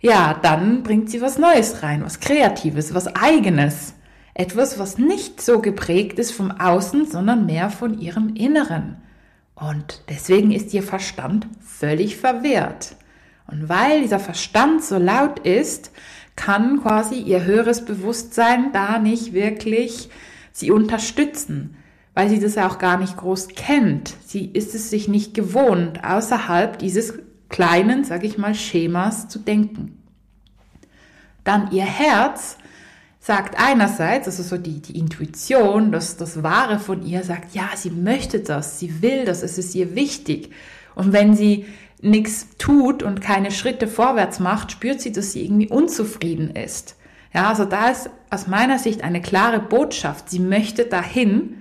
ja, 0.00 0.34
dann 0.34 0.82
bringt 0.82 1.10
sie 1.10 1.22
was 1.22 1.38
Neues 1.38 1.82
rein, 1.82 2.04
was 2.04 2.20
Kreatives, 2.20 2.92
was 2.92 3.14
Eigenes. 3.16 3.94
Etwas, 4.34 4.78
was 4.78 4.98
nicht 4.98 5.40
so 5.40 5.60
geprägt 5.60 6.18
ist 6.18 6.32
vom 6.32 6.50
Außen, 6.50 7.06
sondern 7.10 7.46
mehr 7.46 7.70
von 7.70 7.98
ihrem 7.98 8.34
Inneren. 8.34 8.96
Und 9.54 10.02
deswegen 10.08 10.50
ist 10.50 10.72
ihr 10.74 10.82
Verstand 10.82 11.46
völlig 11.60 12.16
verwehrt. 12.16 12.96
Und 13.46 13.68
weil 13.68 14.02
dieser 14.02 14.18
Verstand 14.18 14.82
so 14.82 14.98
laut 14.98 15.40
ist, 15.40 15.92
kann 16.36 16.82
quasi 16.82 17.16
ihr 17.16 17.44
höheres 17.44 17.84
Bewusstsein 17.84 18.72
da 18.72 18.98
nicht 18.98 19.32
wirklich 19.32 20.08
sie 20.52 20.70
unterstützen, 20.70 21.76
weil 22.14 22.28
sie 22.28 22.40
das 22.40 22.58
auch 22.58 22.78
gar 22.78 22.98
nicht 22.98 23.16
groß 23.16 23.48
kennt. 23.48 24.14
Sie 24.24 24.46
ist 24.46 24.74
es 24.74 24.90
sich 24.90 25.08
nicht 25.08 25.34
gewohnt, 25.34 26.04
außerhalb 26.04 26.78
dieses 26.78 27.14
kleinen, 27.48 28.04
sag 28.04 28.24
ich 28.24 28.38
mal, 28.38 28.54
Schemas 28.54 29.28
zu 29.28 29.38
denken. 29.38 29.98
Dann 31.44 31.70
ihr 31.72 31.84
Herz 31.84 32.56
sagt 33.20 33.56
einerseits, 33.58 34.26
also 34.26 34.42
so 34.42 34.58
die, 34.58 34.80
die 34.80 34.98
Intuition, 34.98 35.92
das, 35.92 36.16
das 36.16 36.42
Wahre 36.42 36.78
von 36.78 37.06
ihr 37.06 37.22
sagt, 37.22 37.54
ja, 37.54 37.70
sie 37.76 37.90
möchte 37.90 38.40
das, 38.40 38.78
sie 38.78 39.00
will 39.00 39.24
das, 39.24 39.42
es 39.42 39.58
ist 39.58 39.74
ihr 39.74 39.94
wichtig. 39.94 40.50
Und 40.94 41.12
wenn 41.12 41.34
sie 41.34 41.66
nichts 42.02 42.48
tut 42.58 43.02
und 43.02 43.20
keine 43.20 43.50
Schritte 43.50 43.86
vorwärts 43.88 44.40
macht, 44.40 44.72
spürt 44.72 45.00
sie, 45.00 45.12
dass 45.12 45.32
sie 45.32 45.44
irgendwie 45.44 45.68
unzufrieden 45.68 46.50
ist. 46.50 46.96
Ja, 47.32 47.48
also 47.48 47.64
da 47.64 47.88
ist 47.88 48.10
aus 48.30 48.46
meiner 48.46 48.78
Sicht 48.78 49.02
eine 49.02 49.22
klare 49.22 49.60
Botschaft. 49.60 50.28
Sie 50.28 50.40
möchte 50.40 50.84
dahin. 50.84 51.58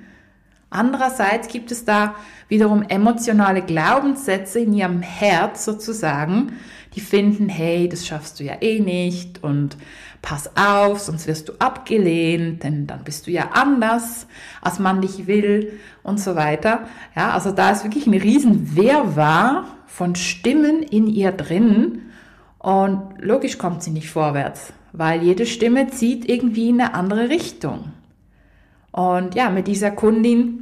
Andererseits 0.70 1.48
gibt 1.48 1.72
es 1.72 1.86
da 1.86 2.16
wiederum 2.48 2.84
emotionale 2.84 3.62
Glaubenssätze 3.62 4.60
in 4.60 4.74
ihrem 4.74 5.02
Herz 5.02 5.66
sozusagen, 5.66 6.54
die 6.96 7.02
finden, 7.02 7.48
hey, 7.48 7.88
das 7.88 8.06
schaffst 8.06 8.40
du 8.40 8.44
ja 8.44 8.56
eh 8.62 8.80
nicht 8.80 9.44
und 9.44 9.78
pass 10.22 10.56
auf, 10.56 11.00
sonst 11.00 11.28
wirst 11.28 11.50
du 11.50 11.54
abgelehnt, 11.60 12.64
denn 12.64 12.88
dann 12.88 13.04
bist 13.04 13.28
du 13.28 13.32
ja 13.32 13.52
anders, 13.54 14.28
als 14.62 14.80
man 14.80 15.02
dich 15.02 15.28
will 15.28 15.80
und 16.04 16.20
so 16.20 16.36
weiter. 16.36 16.88
Ja, 17.16 17.32
also 17.32 17.52
da 17.52 17.72
ist 17.72 17.84
wirklich 17.84 18.08
ein 18.08 18.14
riesen 18.14 18.76
Wirrwarr 18.76 19.66
von 19.92 20.16
Stimmen 20.16 20.84
in 20.84 21.08
ihr 21.08 21.32
drin 21.32 22.04
und 22.60 23.02
logisch 23.20 23.58
kommt 23.58 23.84
sie 23.84 23.92
nicht 23.92 24.10
vorwärts 24.10 24.74
weil 24.94 25.24
jede 25.24 25.46
Stimme 25.46 25.88
zieht 25.88 26.28
irgendwie 26.30 26.70
in 26.70 26.82
eine 26.82 26.94
andere 26.94 27.30
Richtung. 27.30 27.92
Und 28.92 29.36
ja, 29.36 29.50
mit 29.50 29.68
dieser 29.68 29.92
Kundin, 29.92 30.61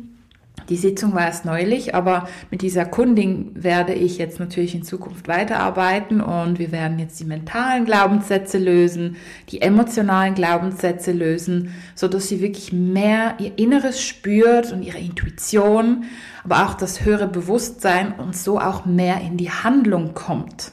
die 0.68 0.76
Sitzung 0.76 1.14
war 1.14 1.26
erst 1.26 1.46
neulich, 1.46 1.96
aber 1.96 2.28
mit 2.52 2.62
dieser 2.62 2.86
Kundin 2.86 3.52
werde 3.54 3.94
ich 3.94 4.18
jetzt 4.18 4.40
natürlich 4.40 4.76
in 4.76 4.84
Zukunft 4.84 5.28
weiterarbeiten 5.28 6.22
und 6.22 6.60
wir 6.60 6.72
werden 6.72 7.00
jetzt 7.00 7.20
die 7.20 7.26
mentalen 7.26 7.86
Glaubenssätze 7.86 8.58
lösen, 8.58 9.16
die 9.50 9.62
emotionalen 9.62 10.36
Glaubenssätze 10.36 11.12
lösen, 11.12 11.74
so 11.96 12.08
dass 12.08 12.28
sie 12.28 12.42
wirklich 12.42 12.74
mehr 12.74 13.36
ihr 13.40 13.58
Inneres 13.58 14.02
spürt 14.02 14.72
und 14.72 14.84
ihre 14.84 15.00
Intuition, 15.00 16.06
aber 16.44 16.66
auch 16.66 16.74
das 16.74 17.06
höhere 17.06 17.28
Bewusstsein 17.28 18.14
und 18.14 18.36
so 18.36 18.60
auch 18.60 18.86
mehr 18.86 19.22
in 19.22 19.38
die 19.38 19.52
Handlung 19.52 20.14
kommt. 20.14 20.72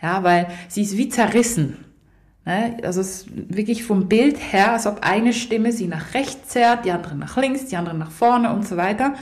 Ja, 0.00 0.22
weil 0.22 0.48
sie 0.68 0.82
ist 0.82 0.96
wie 0.96 1.08
zerrissen. 1.08 1.87
Ne? 2.48 2.78
Also 2.82 3.02
es 3.02 3.26
ist 3.26 3.54
wirklich 3.54 3.84
vom 3.84 4.08
Bild 4.08 4.38
her, 4.52 4.72
als 4.72 4.86
ob 4.86 5.00
eine 5.02 5.34
Stimme 5.34 5.70
sie 5.70 5.86
nach 5.86 6.14
rechts 6.14 6.48
zerrt, 6.48 6.86
die 6.86 6.92
andere 6.92 7.14
nach 7.14 7.36
links, 7.36 7.66
die 7.66 7.76
andere 7.76 7.94
nach 7.94 8.10
vorne 8.10 8.50
und 8.54 8.66
so 8.66 8.78
weiter. 8.78 9.12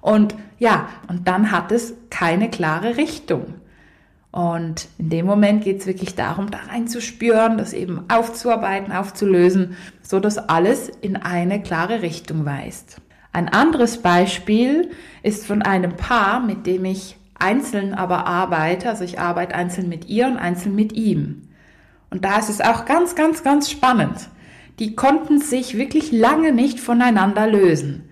Und 0.00 0.34
ja, 0.58 0.88
und 1.06 1.28
dann 1.28 1.52
hat 1.52 1.72
es 1.72 1.92
keine 2.08 2.48
klare 2.48 2.96
Richtung. 2.96 3.52
Und 4.32 4.88
in 4.96 5.10
dem 5.10 5.26
Moment 5.26 5.62
geht 5.62 5.80
es 5.80 5.86
wirklich 5.86 6.14
darum, 6.14 6.50
da 6.50 6.58
reinzuspüren, 6.70 7.58
das 7.58 7.74
eben 7.74 8.04
aufzuarbeiten, 8.08 8.92
aufzulösen, 8.92 9.76
so 10.00 10.18
dass 10.18 10.38
alles 10.38 10.88
in 10.88 11.16
eine 11.16 11.60
klare 11.62 12.00
Richtung 12.00 12.46
weist. 12.46 13.02
Ein 13.34 13.50
anderes 13.50 13.98
Beispiel 13.98 14.90
ist 15.22 15.46
von 15.46 15.60
einem 15.60 15.96
Paar, 15.96 16.40
mit 16.40 16.64
dem 16.64 16.86
ich 16.86 17.18
einzeln 17.38 17.92
aber 17.92 18.26
arbeite. 18.26 18.88
Also 18.88 19.04
ich 19.04 19.20
arbeite 19.20 19.54
einzeln 19.54 19.90
mit 19.90 20.08
ihr 20.08 20.28
und 20.28 20.38
einzeln 20.38 20.74
mit 20.74 20.94
ihm. 20.94 21.42
Und 22.10 22.24
da 22.24 22.38
ist 22.38 22.50
es 22.50 22.60
auch 22.60 22.84
ganz, 22.84 23.14
ganz, 23.14 23.42
ganz 23.42 23.70
spannend. 23.70 24.28
Die 24.78 24.96
konnten 24.96 25.40
sich 25.40 25.76
wirklich 25.76 26.12
lange 26.12 26.52
nicht 26.52 26.80
voneinander 26.80 27.46
lösen. 27.46 28.08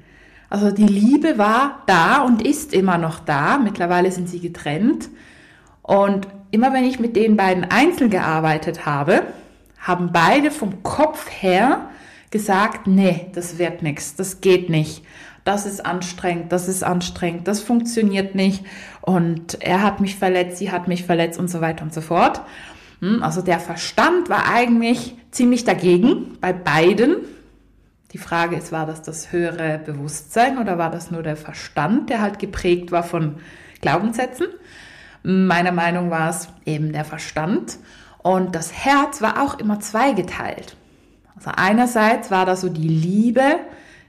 Also 0.50 0.70
die 0.70 0.86
Liebe 0.86 1.36
war 1.36 1.82
da 1.86 2.22
und 2.22 2.42
ist 2.42 2.72
immer 2.72 2.96
noch 2.96 3.18
da. 3.18 3.58
Mittlerweile 3.58 4.10
sind 4.12 4.28
sie 4.28 4.40
getrennt. 4.40 5.08
Und 5.82 6.28
immer 6.50 6.72
wenn 6.72 6.84
ich 6.84 7.00
mit 7.00 7.16
den 7.16 7.36
beiden 7.36 7.64
einzeln 7.64 8.10
gearbeitet 8.10 8.86
habe, 8.86 9.22
haben 9.78 10.10
beide 10.12 10.50
vom 10.50 10.82
Kopf 10.82 11.26
her 11.30 11.88
gesagt, 12.30 12.86
nee, 12.86 13.26
das 13.34 13.58
wird 13.58 13.82
nichts, 13.82 14.14
das 14.16 14.40
geht 14.40 14.68
nicht. 14.68 15.04
Das 15.44 15.64
ist 15.64 15.86
anstrengend, 15.86 16.52
das 16.52 16.68
ist 16.68 16.82
anstrengend, 16.82 17.48
das 17.48 17.60
funktioniert 17.60 18.34
nicht. 18.34 18.64
Und 19.00 19.62
er 19.62 19.82
hat 19.82 20.00
mich 20.00 20.16
verletzt, 20.16 20.58
sie 20.58 20.70
hat 20.70 20.88
mich 20.88 21.04
verletzt 21.04 21.38
und 21.38 21.48
so 21.48 21.62
weiter 21.62 21.84
und 21.84 21.94
so 21.94 22.02
fort. 22.02 22.42
Hm, 23.00 23.22
also 23.22 23.42
der 23.42 23.60
Verstand 23.60 24.28
war 24.28 24.46
eigentlich 24.52 25.16
ziemlich 25.30 25.64
dagegen 25.64 26.38
bei 26.40 26.52
beiden. 26.52 27.16
Die 28.12 28.18
Frage 28.18 28.56
ist, 28.56 28.72
war 28.72 28.86
das 28.86 29.02
das 29.02 29.32
höhere 29.32 29.78
Bewusstsein 29.84 30.58
oder 30.58 30.78
war 30.78 30.90
das 30.90 31.10
nur 31.10 31.22
der 31.22 31.36
Verstand, 31.36 32.10
der 32.10 32.22
halt 32.22 32.38
geprägt 32.38 32.90
war 32.90 33.02
von 33.02 33.36
Glaubenssätzen? 33.80 34.46
Meiner 35.22 35.72
Meinung 35.72 36.10
war 36.10 36.30
es 36.30 36.48
eben 36.64 36.92
der 36.92 37.04
Verstand. 37.04 37.78
Und 38.22 38.54
das 38.54 38.72
Herz 38.72 39.20
war 39.20 39.42
auch 39.42 39.58
immer 39.58 39.80
zweigeteilt. 39.80 40.76
Also 41.36 41.50
einerseits 41.54 42.30
war 42.30 42.46
da 42.46 42.56
so 42.56 42.68
die 42.68 42.88
Liebe, 42.88 43.56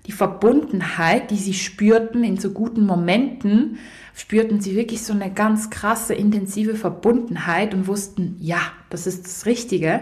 die 0.10 0.16
Verbundenheit, 0.16 1.30
die 1.30 1.38
sie 1.38 1.54
spürten 1.54 2.24
in 2.24 2.38
so 2.38 2.50
guten 2.50 2.84
Momenten, 2.84 3.78
spürten 4.16 4.60
sie 4.60 4.76
wirklich 4.76 5.04
so 5.04 5.14
eine 5.14 5.32
ganz 5.32 5.70
krasse, 5.70 6.16
intensive 6.16 6.74
Verbundenheit 6.74 7.76
und 7.76 7.86
wussten, 7.86 8.36
ja, 8.40 8.58
das 8.90 9.06
ist 9.06 9.28
das 9.28 9.46
Richtige. 9.46 10.02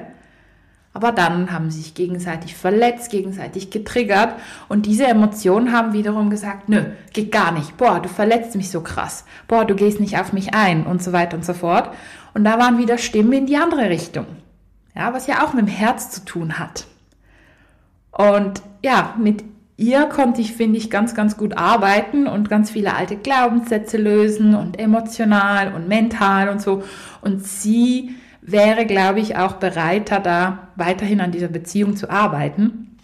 Aber 0.93 1.11
dann 1.11 1.51
haben 1.51 1.69
sie 1.69 1.79
sich 1.79 1.93
gegenseitig 1.93 2.55
verletzt, 2.55 3.11
gegenseitig 3.11 3.69
getriggert 3.69 4.35
und 4.69 4.85
diese 4.85 5.07
Emotionen 5.07 5.73
haben 5.73 5.91
wiederum 5.91 6.29
gesagt, 6.29 6.69
nö, 6.69 6.85
geht 7.11 7.33
gar 7.33 7.51
nicht. 7.51 7.75
Boah, 7.75 7.99
du 7.99 8.07
verletzt 8.07 8.55
mich 8.55 8.71
so 8.71 8.79
krass. 8.79 9.25
Boah, 9.49 9.65
du 9.65 9.75
gehst 9.75 9.99
nicht 9.99 10.17
auf 10.17 10.31
mich 10.31 10.53
ein 10.53 10.85
und 10.85 11.03
so 11.03 11.11
weiter 11.11 11.35
und 11.35 11.43
so 11.43 11.53
fort. 11.53 11.93
Und 12.33 12.45
da 12.45 12.57
waren 12.57 12.77
wieder 12.77 12.97
Stimmen 12.97 13.33
in 13.33 13.45
die 13.45 13.57
andere 13.57 13.89
Richtung. 13.89 14.25
Ja, 14.95 15.13
was 15.13 15.27
ja 15.27 15.45
auch 15.45 15.51
mit 15.51 15.67
dem 15.67 15.73
Herz 15.73 16.11
zu 16.11 16.23
tun 16.23 16.59
hat. 16.59 16.87
Und 18.11 18.61
ja, 18.81 19.13
mit 19.19 19.43
ihr 19.77 20.05
konnte 20.05 20.41
ich, 20.41 20.53
finde 20.53 20.77
ich, 20.77 20.89
ganz, 20.89 21.15
ganz 21.15 21.37
gut 21.37 21.57
arbeiten 21.57 22.27
und 22.27 22.49
ganz 22.49 22.71
viele 22.71 22.95
alte 22.95 23.15
Glaubenssätze 23.15 23.97
lösen 23.97 24.55
und 24.55 24.79
emotional 24.79 25.73
und 25.73 25.87
mental 25.87 26.49
und 26.49 26.61
so. 26.61 26.83
Und 27.21 27.45
sie 27.45 28.15
wäre, 28.41 28.85
glaube 28.85 29.19
ich, 29.19 29.37
auch 29.37 29.53
bereiter, 29.53 30.19
da 30.19 30.69
weiterhin 30.75 31.21
an 31.21 31.31
dieser 31.31 31.47
Beziehung 31.47 31.95
zu 31.95 32.09
arbeiten. 32.09 32.97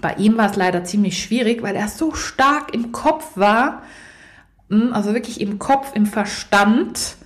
Bei 0.00 0.14
ihm 0.14 0.38
war 0.38 0.50
es 0.50 0.56
leider 0.56 0.84
ziemlich 0.84 1.22
schwierig, 1.22 1.62
weil 1.62 1.74
er 1.74 1.88
so 1.88 2.14
stark 2.14 2.72
im 2.72 2.92
Kopf 2.92 3.36
war, 3.36 3.82
hm, 4.70 4.92
also 4.92 5.14
wirklich 5.14 5.40
im 5.40 5.58
Kopf, 5.58 5.92
im 5.94 6.06
Verstand 6.06 7.16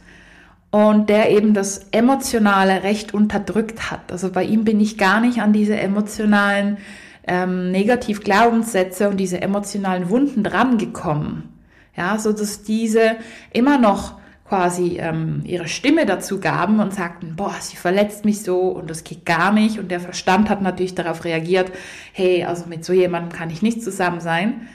und 0.70 1.08
der 1.08 1.30
eben 1.30 1.54
das 1.54 1.86
Emotionale 1.92 2.82
recht 2.82 3.14
unterdrückt 3.14 3.90
hat. 3.90 4.10
Also 4.10 4.32
bei 4.32 4.42
ihm 4.44 4.64
bin 4.64 4.80
ich 4.80 4.98
gar 4.98 5.20
nicht 5.20 5.40
an 5.40 5.52
diese 5.52 5.76
emotionalen 5.76 6.78
ähm, 7.26 7.70
Negativ-Glaubenssätze 7.70 9.08
und 9.08 9.18
diese 9.18 9.40
emotionalen 9.40 10.10
Wunden 10.10 10.42
drangekommen. 10.42 11.50
Ja, 11.96 12.18
so 12.18 12.32
dass 12.32 12.62
diese 12.62 13.16
immer 13.52 13.78
noch 13.78 14.18
quasi 14.46 14.98
ähm, 14.98 15.42
ihre 15.44 15.68
Stimme 15.68 16.06
dazu 16.06 16.38
gaben 16.38 16.80
und 16.80 16.92
sagten, 16.92 17.34
boah, 17.36 17.54
sie 17.60 17.76
verletzt 17.76 18.24
mich 18.24 18.42
so 18.42 18.68
und 18.68 18.90
das 18.90 19.04
geht 19.04 19.24
gar 19.24 19.52
nicht. 19.52 19.78
Und 19.78 19.90
der 19.90 20.00
Verstand 20.00 20.50
hat 20.50 20.60
natürlich 20.60 20.94
darauf 20.94 21.24
reagiert, 21.24 21.72
hey, 22.12 22.44
also 22.44 22.66
mit 22.66 22.84
so 22.84 22.92
jemandem 22.92 23.32
kann 23.32 23.50
ich 23.50 23.62
nicht 23.62 23.82
zusammen 23.82 24.20
sein. 24.20 24.68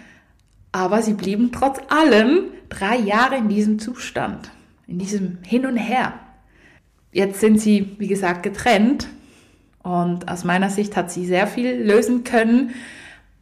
Aber 0.71 1.01
sie 1.01 1.13
blieben 1.13 1.51
trotz 1.51 1.79
allem 1.89 2.45
drei 2.69 2.97
Jahre 2.97 3.37
in 3.37 3.49
diesem 3.49 3.79
Zustand, 3.79 4.51
in 4.87 4.97
diesem 4.97 5.37
Hin 5.43 5.65
und 5.65 5.77
Her. 5.77 6.13
Jetzt 7.11 7.39
sind 7.39 7.59
sie, 7.59 7.95
wie 7.99 8.07
gesagt, 8.07 8.43
getrennt 8.43 9.07
und 9.83 10.29
aus 10.29 10.43
meiner 10.43 10.69
Sicht 10.69 10.95
hat 10.95 11.11
sie 11.11 11.25
sehr 11.25 11.47
viel 11.47 11.71
lösen 11.83 12.23
können. 12.23 12.71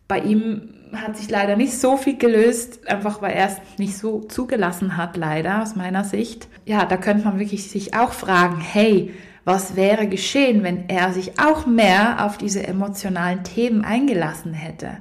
Bei 0.07 0.19
ihm 0.19 0.73
hat 0.93 1.17
sich 1.17 1.29
leider 1.29 1.55
nicht 1.55 1.73
so 1.73 1.97
viel 1.97 2.17
gelöst, 2.17 2.87
einfach 2.87 3.21
weil 3.21 3.33
er 3.33 3.47
es 3.47 3.57
nicht 3.77 3.97
so 3.97 4.21
zugelassen 4.21 4.97
hat, 4.97 5.17
leider 5.17 5.61
aus 5.61 5.75
meiner 5.75 6.03
Sicht. 6.03 6.47
Ja, 6.65 6.85
da 6.85 6.97
könnte 6.97 7.25
man 7.25 7.39
wirklich 7.39 7.69
sich 7.69 7.93
auch 7.93 8.13
fragen, 8.13 8.61
hey, 8.61 9.13
was 9.43 9.75
wäre 9.75 10.07
geschehen, 10.07 10.63
wenn 10.63 10.89
er 10.89 11.13
sich 11.13 11.39
auch 11.39 11.65
mehr 11.65 12.25
auf 12.25 12.37
diese 12.37 12.65
emotionalen 12.65 13.43
Themen 13.43 13.83
eingelassen 13.83 14.53
hätte? 14.53 14.97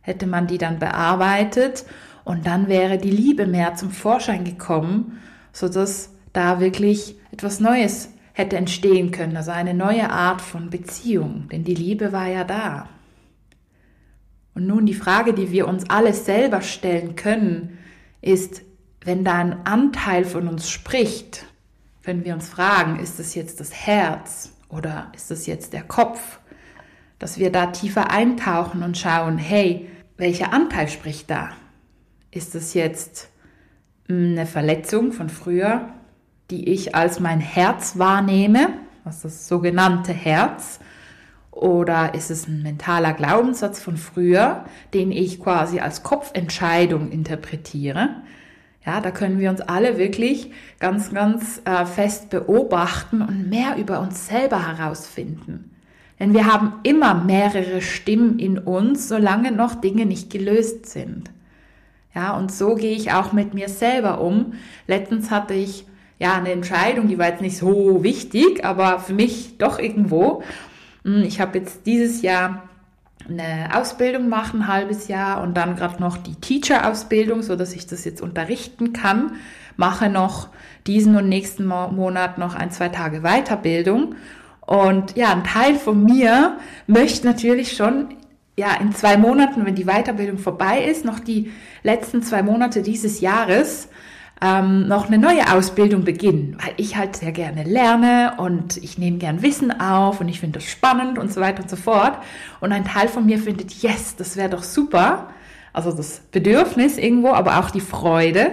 Hätte 0.00 0.26
man 0.26 0.46
die 0.46 0.58
dann 0.58 0.78
bearbeitet 0.78 1.84
und 2.24 2.46
dann 2.46 2.68
wäre 2.68 2.98
die 2.98 3.10
Liebe 3.10 3.46
mehr 3.46 3.74
zum 3.74 3.90
Vorschein 3.90 4.44
gekommen, 4.44 5.20
so 5.52 5.68
dass 5.68 6.10
da 6.32 6.60
wirklich 6.60 7.16
etwas 7.30 7.60
Neues 7.60 8.10
hätte 8.34 8.56
entstehen 8.56 9.12
können, 9.12 9.36
also 9.36 9.52
eine 9.52 9.74
neue 9.74 10.10
Art 10.10 10.42
von 10.42 10.68
Beziehung, 10.68 11.48
denn 11.50 11.64
die 11.64 11.74
Liebe 11.74 12.12
war 12.12 12.26
ja 12.26 12.42
da. 12.44 12.88
Und 14.54 14.66
nun 14.66 14.86
die 14.86 14.94
Frage, 14.94 15.34
die 15.34 15.50
wir 15.50 15.66
uns 15.68 15.88
alle 15.88 16.12
selber 16.12 16.60
stellen 16.60 17.14
können, 17.16 17.78
ist, 18.20 18.62
wenn 19.02 19.24
da 19.24 19.34
ein 19.34 19.64
Anteil 19.64 20.24
von 20.24 20.48
uns 20.48 20.68
spricht, 20.68 21.46
wenn 22.02 22.24
wir 22.24 22.34
uns 22.34 22.48
fragen, 22.48 22.98
ist 22.98 23.20
es 23.20 23.36
jetzt 23.36 23.60
das 23.60 23.72
Herz 23.72 24.52
oder 24.68 25.12
ist 25.14 25.30
es 25.30 25.46
jetzt 25.46 25.72
der 25.72 25.84
Kopf, 25.84 26.40
dass 27.20 27.38
wir 27.38 27.52
da 27.52 27.66
tiefer 27.66 28.10
eintauchen 28.10 28.82
und 28.82 28.98
schauen, 28.98 29.38
hey, 29.38 29.88
welcher 30.16 30.52
Anteil 30.52 30.88
spricht 30.88 31.30
da? 31.30 31.50
Ist 32.32 32.56
es 32.56 32.74
jetzt 32.74 33.30
hm, 34.08 34.32
eine 34.32 34.46
Verletzung 34.46 35.12
von 35.12 35.28
früher, 35.28 35.92
die 36.50 36.68
ich 36.68 36.94
als 36.94 37.20
mein 37.20 37.40
Herz 37.40 37.98
wahrnehme, 37.98 38.68
was 39.04 39.22
das 39.22 39.48
sogenannte 39.48 40.12
Herz, 40.12 40.80
oder 41.50 42.14
ist 42.14 42.30
es 42.30 42.48
ein 42.48 42.62
mentaler 42.62 43.12
Glaubenssatz 43.12 43.80
von 43.80 43.96
früher, 43.96 44.64
den 44.92 45.12
ich 45.12 45.40
quasi 45.40 45.78
als 45.78 46.02
Kopfentscheidung 46.02 47.12
interpretiere? 47.12 48.10
Ja, 48.84 49.00
da 49.00 49.10
können 49.12 49.38
wir 49.38 49.50
uns 49.50 49.60
alle 49.60 49.96
wirklich 49.96 50.50
ganz, 50.80 51.14
ganz 51.14 51.62
äh, 51.64 51.86
fest 51.86 52.28
beobachten 52.28 53.22
und 53.22 53.48
mehr 53.48 53.76
über 53.76 54.00
uns 54.00 54.26
selber 54.26 54.66
herausfinden. 54.66 55.70
Denn 56.18 56.34
wir 56.34 56.52
haben 56.52 56.74
immer 56.82 57.14
mehrere 57.14 57.80
Stimmen 57.80 58.38
in 58.38 58.58
uns, 58.58 59.08
solange 59.08 59.52
noch 59.52 59.74
Dinge 59.74 60.06
nicht 60.06 60.30
gelöst 60.30 60.86
sind. 60.86 61.30
Ja, 62.14 62.36
und 62.36 62.52
so 62.52 62.74
gehe 62.74 62.94
ich 62.94 63.12
auch 63.12 63.32
mit 63.32 63.54
mir 63.54 63.68
selber 63.68 64.20
um. 64.20 64.54
Letztens 64.86 65.30
hatte 65.30 65.54
ich 65.54 65.86
ja 66.24 66.36
eine 66.36 66.52
Entscheidung, 66.52 67.06
die 67.06 67.18
war 67.18 67.28
jetzt 67.28 67.42
nicht 67.42 67.58
so 67.58 68.02
wichtig, 68.02 68.64
aber 68.64 68.98
für 68.98 69.12
mich 69.12 69.58
doch 69.58 69.78
irgendwo. 69.78 70.42
Hm, 71.04 71.22
ich 71.22 71.38
habe 71.38 71.58
jetzt 71.58 71.84
dieses 71.84 72.22
Jahr 72.22 72.62
eine 73.28 73.70
Ausbildung 73.74 74.30
machen, 74.30 74.62
ein 74.62 74.68
halbes 74.68 75.08
Jahr 75.08 75.42
und 75.42 75.54
dann 75.54 75.76
gerade 75.76 76.00
noch 76.00 76.16
die 76.16 76.34
Teacher-Ausbildung, 76.34 77.42
so 77.42 77.56
dass 77.56 77.74
ich 77.74 77.86
das 77.86 78.06
jetzt 78.06 78.22
unterrichten 78.22 78.94
kann. 78.94 79.32
Mache 79.76 80.08
noch 80.08 80.48
diesen 80.86 81.14
und 81.16 81.28
nächsten 81.28 81.66
Monat 81.66 82.38
noch 82.38 82.54
ein, 82.54 82.70
zwei 82.70 82.88
Tage 82.88 83.20
Weiterbildung. 83.20 84.14
Und 84.60 85.16
ja, 85.16 85.30
ein 85.30 85.44
Teil 85.44 85.74
von 85.74 86.04
mir 86.04 86.56
möchte 86.86 87.26
natürlich 87.26 87.76
schon 87.76 88.14
ja, 88.56 88.74
in 88.80 88.92
zwei 88.92 89.18
Monaten, 89.18 89.66
wenn 89.66 89.74
die 89.74 89.84
Weiterbildung 89.84 90.38
vorbei 90.38 90.84
ist, 90.84 91.04
noch 91.04 91.18
die 91.18 91.50
letzten 91.82 92.22
zwei 92.22 92.42
Monate 92.42 92.82
dieses 92.82 93.20
Jahres 93.20 93.88
ähm, 94.44 94.86
noch 94.88 95.06
eine 95.06 95.16
neue 95.16 95.50
Ausbildung 95.50 96.04
beginnen, 96.04 96.58
weil 96.62 96.74
ich 96.76 96.96
halt 96.96 97.16
sehr 97.16 97.32
gerne 97.32 97.62
lerne 97.62 98.34
und 98.36 98.76
ich 98.76 98.98
nehme 98.98 99.16
gern 99.16 99.40
Wissen 99.40 99.80
auf 99.80 100.20
und 100.20 100.28
ich 100.28 100.40
finde 100.40 100.58
das 100.58 100.68
spannend 100.68 101.18
und 101.18 101.32
so 101.32 101.40
weiter 101.40 101.62
und 101.62 101.70
so 101.70 101.76
fort. 101.76 102.18
Und 102.60 102.70
ein 102.70 102.84
Teil 102.84 103.08
von 103.08 103.24
mir 103.24 103.38
findet, 103.38 103.72
yes, 103.82 104.16
das 104.16 104.36
wäre 104.36 104.50
doch 104.50 104.62
super. 104.62 105.30
Also 105.72 105.92
das 105.92 106.20
Bedürfnis 106.30 106.98
irgendwo, 106.98 107.30
aber 107.32 107.58
auch 107.58 107.70
die 107.70 107.80
Freude. 107.80 108.52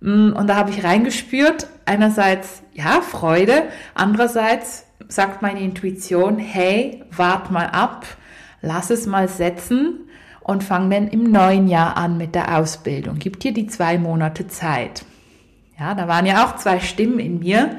Mm, 0.00 0.32
und 0.32 0.48
da 0.48 0.56
habe 0.56 0.70
ich 0.70 0.82
reingespürt, 0.82 1.68
einerseits, 1.84 2.64
ja, 2.72 3.00
Freude, 3.00 3.62
andererseits 3.94 4.86
sagt 5.06 5.40
meine 5.40 5.60
Intuition, 5.60 6.38
hey, 6.38 7.04
wart 7.12 7.52
mal 7.52 7.66
ab, 7.66 8.06
lass 8.60 8.90
es 8.90 9.06
mal 9.06 9.28
setzen 9.28 10.05
und 10.46 10.62
fang 10.62 10.88
dann 10.90 11.08
im 11.08 11.24
neuen 11.24 11.66
Jahr 11.66 11.96
an 11.96 12.18
mit 12.18 12.36
der 12.36 12.56
Ausbildung. 12.56 13.18
Gib 13.18 13.40
dir 13.40 13.52
die 13.52 13.66
zwei 13.66 13.98
Monate 13.98 14.46
Zeit. 14.46 15.04
Ja, 15.76 15.96
da 15.96 16.06
waren 16.06 16.24
ja 16.24 16.46
auch 16.46 16.54
zwei 16.54 16.78
Stimmen 16.78 17.18
in 17.18 17.40
mir 17.40 17.76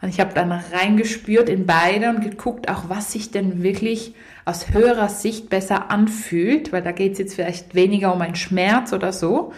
und 0.00 0.08
ich 0.08 0.18
habe 0.18 0.32
dann 0.32 0.50
reingespürt 0.50 1.50
in 1.50 1.66
beide 1.66 2.08
und 2.08 2.22
geguckt, 2.22 2.70
auch 2.70 2.88
was 2.88 3.12
sich 3.12 3.30
denn 3.30 3.62
wirklich 3.62 4.14
aus 4.46 4.70
höherer 4.72 5.10
Sicht 5.10 5.50
besser 5.50 5.90
anfühlt, 5.90 6.72
weil 6.72 6.80
da 6.80 6.92
geht 6.92 7.12
es 7.12 7.18
jetzt 7.18 7.34
vielleicht 7.34 7.74
weniger 7.74 8.14
um 8.14 8.22
einen 8.22 8.36
Schmerz 8.36 8.94
oder 8.94 9.12
so, 9.12 9.52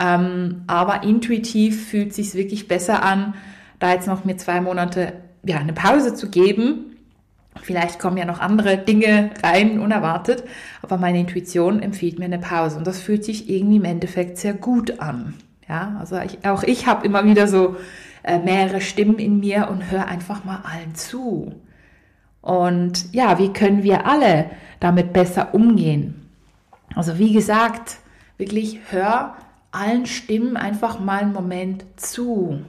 ähm, 0.00 0.62
aber 0.68 1.02
intuitiv 1.02 1.90
fühlt 1.90 2.14
sich 2.14 2.34
wirklich 2.34 2.68
besser 2.68 3.02
an, 3.02 3.34
da 3.80 3.92
jetzt 3.92 4.06
noch 4.06 4.24
mir 4.24 4.38
zwei 4.38 4.62
Monate 4.62 5.12
ja 5.44 5.58
eine 5.58 5.74
Pause 5.74 6.14
zu 6.14 6.30
geben 6.30 6.91
Vielleicht 7.60 7.98
kommen 7.98 8.16
ja 8.16 8.24
noch 8.24 8.40
andere 8.40 8.78
Dinge 8.78 9.30
rein, 9.42 9.78
unerwartet, 9.78 10.42
aber 10.80 10.96
meine 10.96 11.20
Intuition 11.20 11.82
empfiehlt 11.82 12.18
mir 12.18 12.24
eine 12.24 12.38
Pause 12.38 12.78
und 12.78 12.86
das 12.86 13.00
fühlt 13.00 13.24
sich 13.24 13.50
irgendwie 13.50 13.76
im 13.76 13.84
Endeffekt 13.84 14.38
sehr 14.38 14.54
gut 14.54 15.00
an. 15.00 15.34
Ja, 15.68 15.96
also 16.00 16.18
ich, 16.18 16.44
auch 16.46 16.62
ich 16.62 16.86
habe 16.86 17.06
immer 17.06 17.24
wieder 17.24 17.46
so 17.46 17.76
äh, 18.22 18.38
mehrere 18.38 18.80
Stimmen 18.80 19.18
in 19.18 19.40
mir 19.40 19.68
und 19.70 19.90
höre 19.90 20.06
einfach 20.06 20.44
mal 20.44 20.62
allen 20.64 20.94
zu. 20.94 21.54
Und 22.40 23.12
ja, 23.14 23.38
wie 23.38 23.52
können 23.52 23.82
wir 23.82 24.06
alle 24.06 24.46
damit 24.80 25.12
besser 25.12 25.54
umgehen? 25.54 26.28
Also 26.94 27.18
wie 27.18 27.32
gesagt, 27.32 27.98
wirklich 28.38 28.80
hör 28.90 29.36
allen 29.70 30.06
Stimmen 30.06 30.56
einfach 30.56 31.00
mal 31.00 31.20
einen 31.20 31.32
Moment 31.32 31.84
zu. 31.96 32.60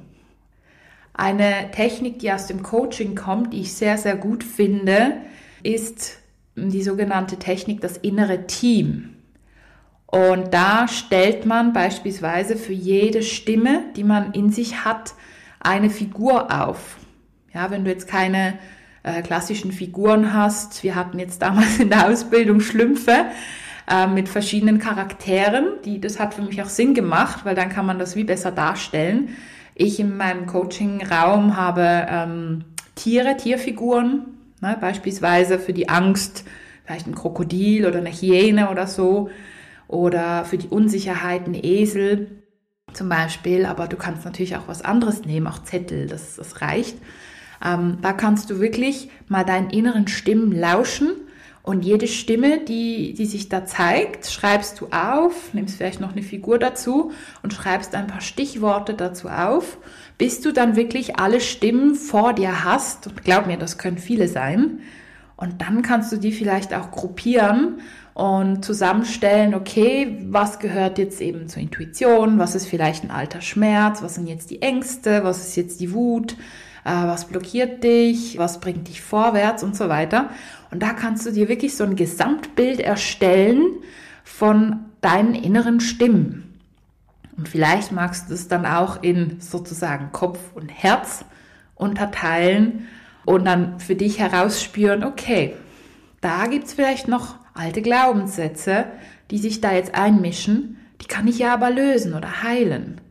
Eine 1.14 1.70
Technik, 1.72 2.20
die 2.20 2.32
aus 2.32 2.48
dem 2.48 2.64
Coaching 2.64 3.16
kommt, 3.16 3.54
die 3.54 3.62
ich 3.62 3.74
sehr, 3.74 3.98
sehr 3.98 4.16
gut 4.16 4.44
finde, 4.44 5.18
ist 5.62 6.18
die 6.56 6.84
sogenannte 6.84 7.38
Technik 7.38 7.82
das 7.82 7.98
innere 7.98 8.48
Team. 8.48 9.10
Und 10.08 10.54
da 10.54 10.88
stellt 10.88 11.46
man 11.46 11.74
beispielsweise 11.74 12.56
für 12.56 12.74
jede 12.74 13.24
Stimme, 13.24 13.82
die 13.96 14.04
man 14.04 14.34
in 14.34 14.52
sich 14.52 14.86
hat, 14.86 15.14
eine 15.60 15.90
Figur 15.90 16.52
auf. 16.52 16.98
Ja, 17.54 17.72
wenn 17.72 17.84
du 17.84 17.92
jetzt 17.92 18.08
keine 18.08 18.60
äh, 19.04 19.22
klassischen 19.22 19.72
Figuren 19.72 20.34
hast, 20.34 20.84
wir 20.84 20.96
hatten 20.96 21.20
jetzt 21.20 21.42
damals 21.42 21.80
in 21.80 21.90
der 21.90 22.08
Ausbildung 22.08 22.60
Schlümpfe 22.60 23.26
äh, 23.90 24.08
mit 24.08 24.30
verschiedenen 24.30 24.80
Charakteren, 24.80 25.66
die, 25.84 26.00
das 26.00 26.20
hat 26.20 26.34
für 26.34 26.42
mich 26.42 26.62
auch 26.62 26.70
Sinn 26.70 26.94
gemacht, 26.94 27.44
weil 27.44 27.56
dann 27.56 27.70
kann 27.70 27.86
man 27.86 28.00
das 28.00 28.16
wie 28.16 28.24
besser 28.24 28.52
darstellen. 28.52 29.30
Ich 29.76 30.00
in 30.00 30.18
meinem 30.18 30.46
Coaching-Raum 30.46 31.58
habe 31.58 32.08
ähm, 32.10 32.66
Tiere, 32.96 33.38
Tierfiguren, 33.38 34.26
ne, 34.62 34.78
beispielsweise 34.80 35.60
für 35.60 35.74
die 35.74 35.90
Angst, 35.90 36.46
vielleicht 36.86 37.08
ein 37.08 37.16
Krokodil 37.16 37.86
oder 37.86 38.00
eine 38.00 38.12
Hyäne 38.12 38.70
oder 38.70 38.88
so, 38.88 39.30
oder 39.88 40.46
für 40.46 40.58
die 40.58 40.68
Unsicherheit 40.68 41.48
ein 41.48 41.56
Esel 41.56 42.44
zum 42.94 43.10
Beispiel, 43.10 43.66
aber 43.66 43.88
du 43.88 43.98
kannst 43.98 44.26
natürlich 44.26 44.56
auch 44.56 44.68
was 44.68 44.84
anderes 44.84 45.26
nehmen, 45.26 45.48
auch 45.48 45.64
Zettel, 45.64 46.08
das, 46.08 46.36
das 46.36 46.62
reicht. 46.62 46.98
Ähm, 47.64 47.98
da 48.02 48.14
kannst 48.14 48.50
du 48.50 48.60
wirklich 48.60 49.10
mal 49.28 49.44
deinen 49.44 49.70
inneren 49.70 50.08
Stimmen 50.08 50.52
lauschen 50.52 51.14
und 51.64 51.86
jede 51.86 52.08
Stimme, 52.08 52.60
die, 52.60 53.14
die 53.14 53.26
sich 53.26 53.48
da 53.48 53.66
zeigt, 53.66 54.28
schreibst 54.28 54.82
du 54.82 54.88
auf, 54.88 55.54
nimmst 55.54 55.78
vielleicht 55.78 56.02
noch 56.02 56.12
eine 56.12 56.22
Figur 56.22 56.60
dazu 56.60 57.14
und 57.42 57.54
schreibst 57.54 57.96
ein 57.96 58.08
paar 58.08 58.20
Stichworte 58.20 58.94
dazu 58.94 59.30
auf, 59.30 59.78
bis 60.18 60.42
du 60.42 60.52
dann 60.52 60.76
wirklich 60.76 61.20
alle 61.20 61.40
Stimmen 61.40 61.96
vor 61.96 62.34
dir 62.34 62.66
hast. 62.66 63.08
Und 63.08 63.24
glaub 63.24 63.48
mir, 63.48 63.56
das 63.56 63.78
können 63.78 63.98
viele 63.98 64.28
sein. 64.28 64.82
Und 65.38 65.62
dann 65.62 65.84
kannst 65.84 66.12
du 66.12 66.18
die 66.18 66.34
vielleicht 66.34 66.74
auch 66.74 66.92
gruppieren 66.92 67.80
und 68.14 68.66
zusammenstellen, 68.66 69.56
okay, 69.56 70.18
was 70.26 70.60
gehört 70.60 70.98
jetzt 70.98 71.22
eben 71.22 71.48
zur 71.48 71.62
Intuition, 71.62 72.40
was 72.40 72.56
ist 72.56 72.68
vielleicht 72.68 73.06
ein 73.06 73.12
alter 73.12 73.40
Schmerz, 73.40 74.04
was 74.04 74.16
sind 74.16 74.28
jetzt 74.28 74.52
die 74.52 74.62
Ängste, 74.62 75.24
was 75.24 75.48
ist 75.48 75.56
jetzt 75.56 75.80
die 75.80 75.94
Wut, 75.94 76.36
was 76.84 77.26
blockiert 77.26 77.84
dich, 77.84 78.38
was 78.38 78.60
bringt 78.60 78.88
dich 78.88 79.02
vorwärts 79.02 79.64
und 79.64 79.76
so 79.76 79.90
weiter. 79.90 80.30
Und 80.72 80.82
da 80.84 80.94
kannst 80.94 81.26
du 81.26 81.32
dir 81.32 81.50
wirklich 81.50 81.76
so 81.76 81.84
ein 81.84 81.96
Gesamtbild 81.96 82.80
erstellen 82.80 83.64
von 84.24 84.86
deinen 85.02 85.36
inneren 85.36 85.80
Stimmen. 85.80 86.60
Und 87.38 87.50
vielleicht 87.50 87.92
magst 87.92 88.30
du 88.30 88.34
es 88.34 88.48
dann 88.48 88.66
auch 88.66 89.02
in 89.02 89.40
sozusagen 89.40 90.12
Kopf 90.12 90.40
und 90.54 90.70
Herz 90.70 91.26
unterteilen 91.76 92.88
und 93.26 93.46
dann 93.46 93.80
für 93.80 93.96
dich 93.96 94.20
herausspüren, 94.20 95.04
okay, 95.04 95.56
da 96.22 96.48
gibt 96.48 96.68
es 96.68 96.74
vielleicht 96.74 97.08
noch 97.08 97.36
alte 97.54 97.82
Glaubenssätze, 97.82 98.86
die 99.32 99.38
sich 99.38 99.62
da 99.62 99.74
jetzt 99.74 99.96
einmischen, 99.96 100.78
die 101.02 101.08
kann 101.08 101.28
ich 101.28 101.40
ja 101.40 101.54
aber 101.54 101.70
lösen 101.70 102.14
oder 102.14 102.44
heilen. 102.44 103.02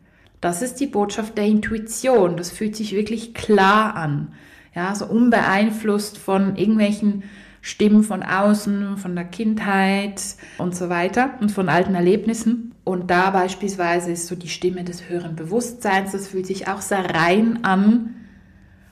Das 0.42 0.60
ist 0.60 0.80
die 0.80 0.88
Botschaft 0.88 1.38
der 1.38 1.46
Intuition. 1.46 2.36
Das 2.36 2.50
fühlt 2.50 2.74
sich 2.74 2.92
wirklich 2.92 3.32
klar 3.32 3.94
an. 3.94 4.34
Ja, 4.74 4.92
so 4.94 5.06
unbeeinflusst 5.06 6.18
von 6.18 6.56
irgendwelchen 6.56 7.22
Stimmen 7.60 8.02
von 8.02 8.24
außen, 8.24 8.96
von 8.96 9.14
der 9.14 9.24
Kindheit 9.24 10.20
und 10.58 10.74
so 10.74 10.88
weiter 10.88 11.34
und 11.40 11.52
von 11.52 11.68
alten 11.68 11.94
Erlebnissen. 11.94 12.74
Und 12.82 13.08
da 13.12 13.30
beispielsweise 13.30 14.10
ist 14.10 14.26
so 14.26 14.34
die 14.34 14.48
Stimme 14.48 14.82
des 14.82 15.08
höheren 15.08 15.36
Bewusstseins, 15.36 16.10
das 16.10 16.26
fühlt 16.26 16.46
sich 16.46 16.66
auch 16.66 16.80
sehr 16.80 17.14
rein 17.14 17.64
an. 17.64 18.16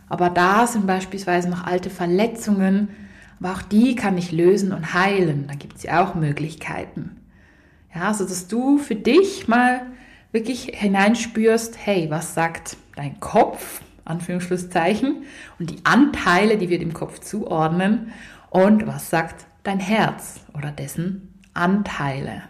Aber 0.08 0.30
da 0.30 0.68
sind 0.68 0.86
beispielsweise 0.86 1.50
noch 1.50 1.66
alte 1.66 1.90
Verletzungen, 1.90 2.90
aber 3.40 3.54
auch 3.54 3.62
die 3.62 3.96
kann 3.96 4.16
ich 4.16 4.30
lösen 4.30 4.72
und 4.72 4.94
heilen. 4.94 5.46
Da 5.48 5.56
gibt 5.56 5.78
es 5.78 5.82
ja 5.82 6.04
auch 6.04 6.14
Möglichkeiten. 6.14 7.16
Ja, 7.92 8.14
so 8.14 8.22
dass 8.22 8.46
du 8.46 8.78
für 8.78 8.94
dich 8.94 9.48
mal 9.48 9.82
wirklich 10.32 10.70
hineinspürst, 10.72 11.76
hey, 11.84 12.08
was 12.10 12.34
sagt 12.34 12.76
dein 12.96 13.18
Kopf, 13.20 13.82
Anführungsschlusszeichen, 14.04 15.24
und 15.58 15.70
die 15.70 15.84
Anteile, 15.84 16.58
die 16.58 16.68
wir 16.68 16.78
dem 16.78 16.94
Kopf 16.94 17.20
zuordnen, 17.20 18.12
und 18.50 18.86
was 18.86 19.10
sagt 19.10 19.46
dein 19.62 19.80
Herz 19.80 20.40
oder 20.54 20.70
dessen 20.70 21.34
Anteile. 21.54 22.42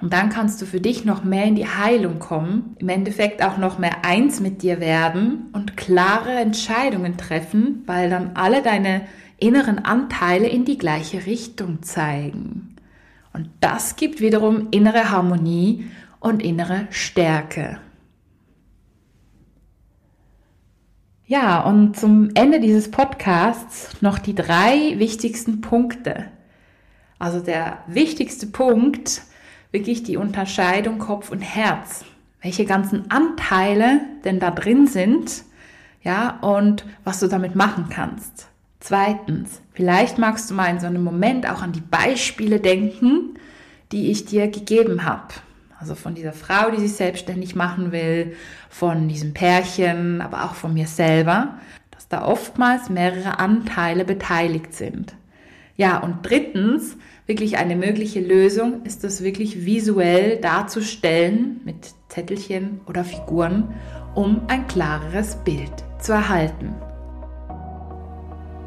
Und 0.00 0.12
dann 0.12 0.30
kannst 0.30 0.60
du 0.60 0.66
für 0.66 0.80
dich 0.80 1.04
noch 1.04 1.22
mehr 1.22 1.44
in 1.44 1.54
die 1.54 1.68
Heilung 1.68 2.18
kommen, 2.18 2.76
im 2.80 2.88
Endeffekt 2.88 3.42
auch 3.42 3.56
noch 3.56 3.78
mehr 3.78 4.04
eins 4.04 4.40
mit 4.40 4.62
dir 4.62 4.80
werden 4.80 5.50
und 5.52 5.76
klare 5.76 6.32
Entscheidungen 6.32 7.16
treffen, 7.16 7.84
weil 7.86 8.10
dann 8.10 8.32
alle 8.34 8.62
deine 8.62 9.02
inneren 9.38 9.78
Anteile 9.78 10.48
in 10.48 10.64
die 10.64 10.78
gleiche 10.78 11.26
Richtung 11.26 11.82
zeigen. 11.82 12.76
Und 13.32 13.48
das 13.60 13.96
gibt 13.96 14.20
wiederum 14.20 14.68
innere 14.72 15.10
Harmonie 15.10 15.86
und 16.22 16.42
innere 16.42 16.86
Stärke. 16.90 17.78
Ja, 21.26 21.62
und 21.62 21.96
zum 21.96 22.30
Ende 22.34 22.60
dieses 22.60 22.90
Podcasts 22.90 24.00
noch 24.02 24.18
die 24.18 24.34
drei 24.34 24.98
wichtigsten 24.98 25.60
Punkte. 25.60 26.26
Also 27.18 27.40
der 27.40 27.78
wichtigste 27.86 28.46
Punkt, 28.46 29.22
wirklich 29.70 30.02
die 30.02 30.16
Unterscheidung 30.16 30.98
Kopf 30.98 31.30
und 31.30 31.40
Herz. 31.40 32.04
Welche 32.40 32.64
ganzen 32.64 33.10
Anteile 33.10 34.00
denn 34.24 34.40
da 34.40 34.50
drin 34.50 34.86
sind, 34.86 35.44
ja, 36.02 36.38
und 36.40 36.84
was 37.04 37.20
du 37.20 37.28
damit 37.28 37.54
machen 37.54 37.86
kannst. 37.88 38.48
Zweitens, 38.80 39.60
vielleicht 39.72 40.18
magst 40.18 40.50
du 40.50 40.54
mal 40.54 40.66
in 40.66 40.80
so 40.80 40.86
einem 40.86 41.04
Moment 41.04 41.48
auch 41.48 41.62
an 41.62 41.72
die 41.72 41.80
Beispiele 41.80 42.58
denken, 42.58 43.38
die 43.92 44.10
ich 44.10 44.24
dir 44.24 44.48
gegeben 44.48 45.04
habe. 45.04 45.34
Also 45.82 45.96
von 45.96 46.14
dieser 46.14 46.32
Frau, 46.32 46.70
die 46.70 46.80
sich 46.80 46.92
selbstständig 46.92 47.56
machen 47.56 47.90
will, 47.90 48.36
von 48.70 49.08
diesem 49.08 49.34
Pärchen, 49.34 50.20
aber 50.20 50.44
auch 50.44 50.54
von 50.54 50.72
mir 50.72 50.86
selber, 50.86 51.58
dass 51.90 52.06
da 52.06 52.24
oftmals 52.24 52.88
mehrere 52.88 53.40
Anteile 53.40 54.04
beteiligt 54.04 54.74
sind. 54.74 55.16
Ja, 55.76 55.98
und 55.98 56.18
drittens, 56.22 56.96
wirklich 57.26 57.56
eine 57.56 57.74
mögliche 57.74 58.20
Lösung 58.20 58.84
ist 58.84 59.02
das 59.02 59.24
wirklich 59.24 59.66
visuell 59.66 60.36
darzustellen 60.36 61.60
mit 61.64 61.94
Zettelchen 62.08 62.80
oder 62.86 63.02
Figuren, 63.02 63.74
um 64.14 64.42
ein 64.46 64.68
klareres 64.68 65.34
Bild 65.34 65.72
zu 65.98 66.12
erhalten. 66.12 66.76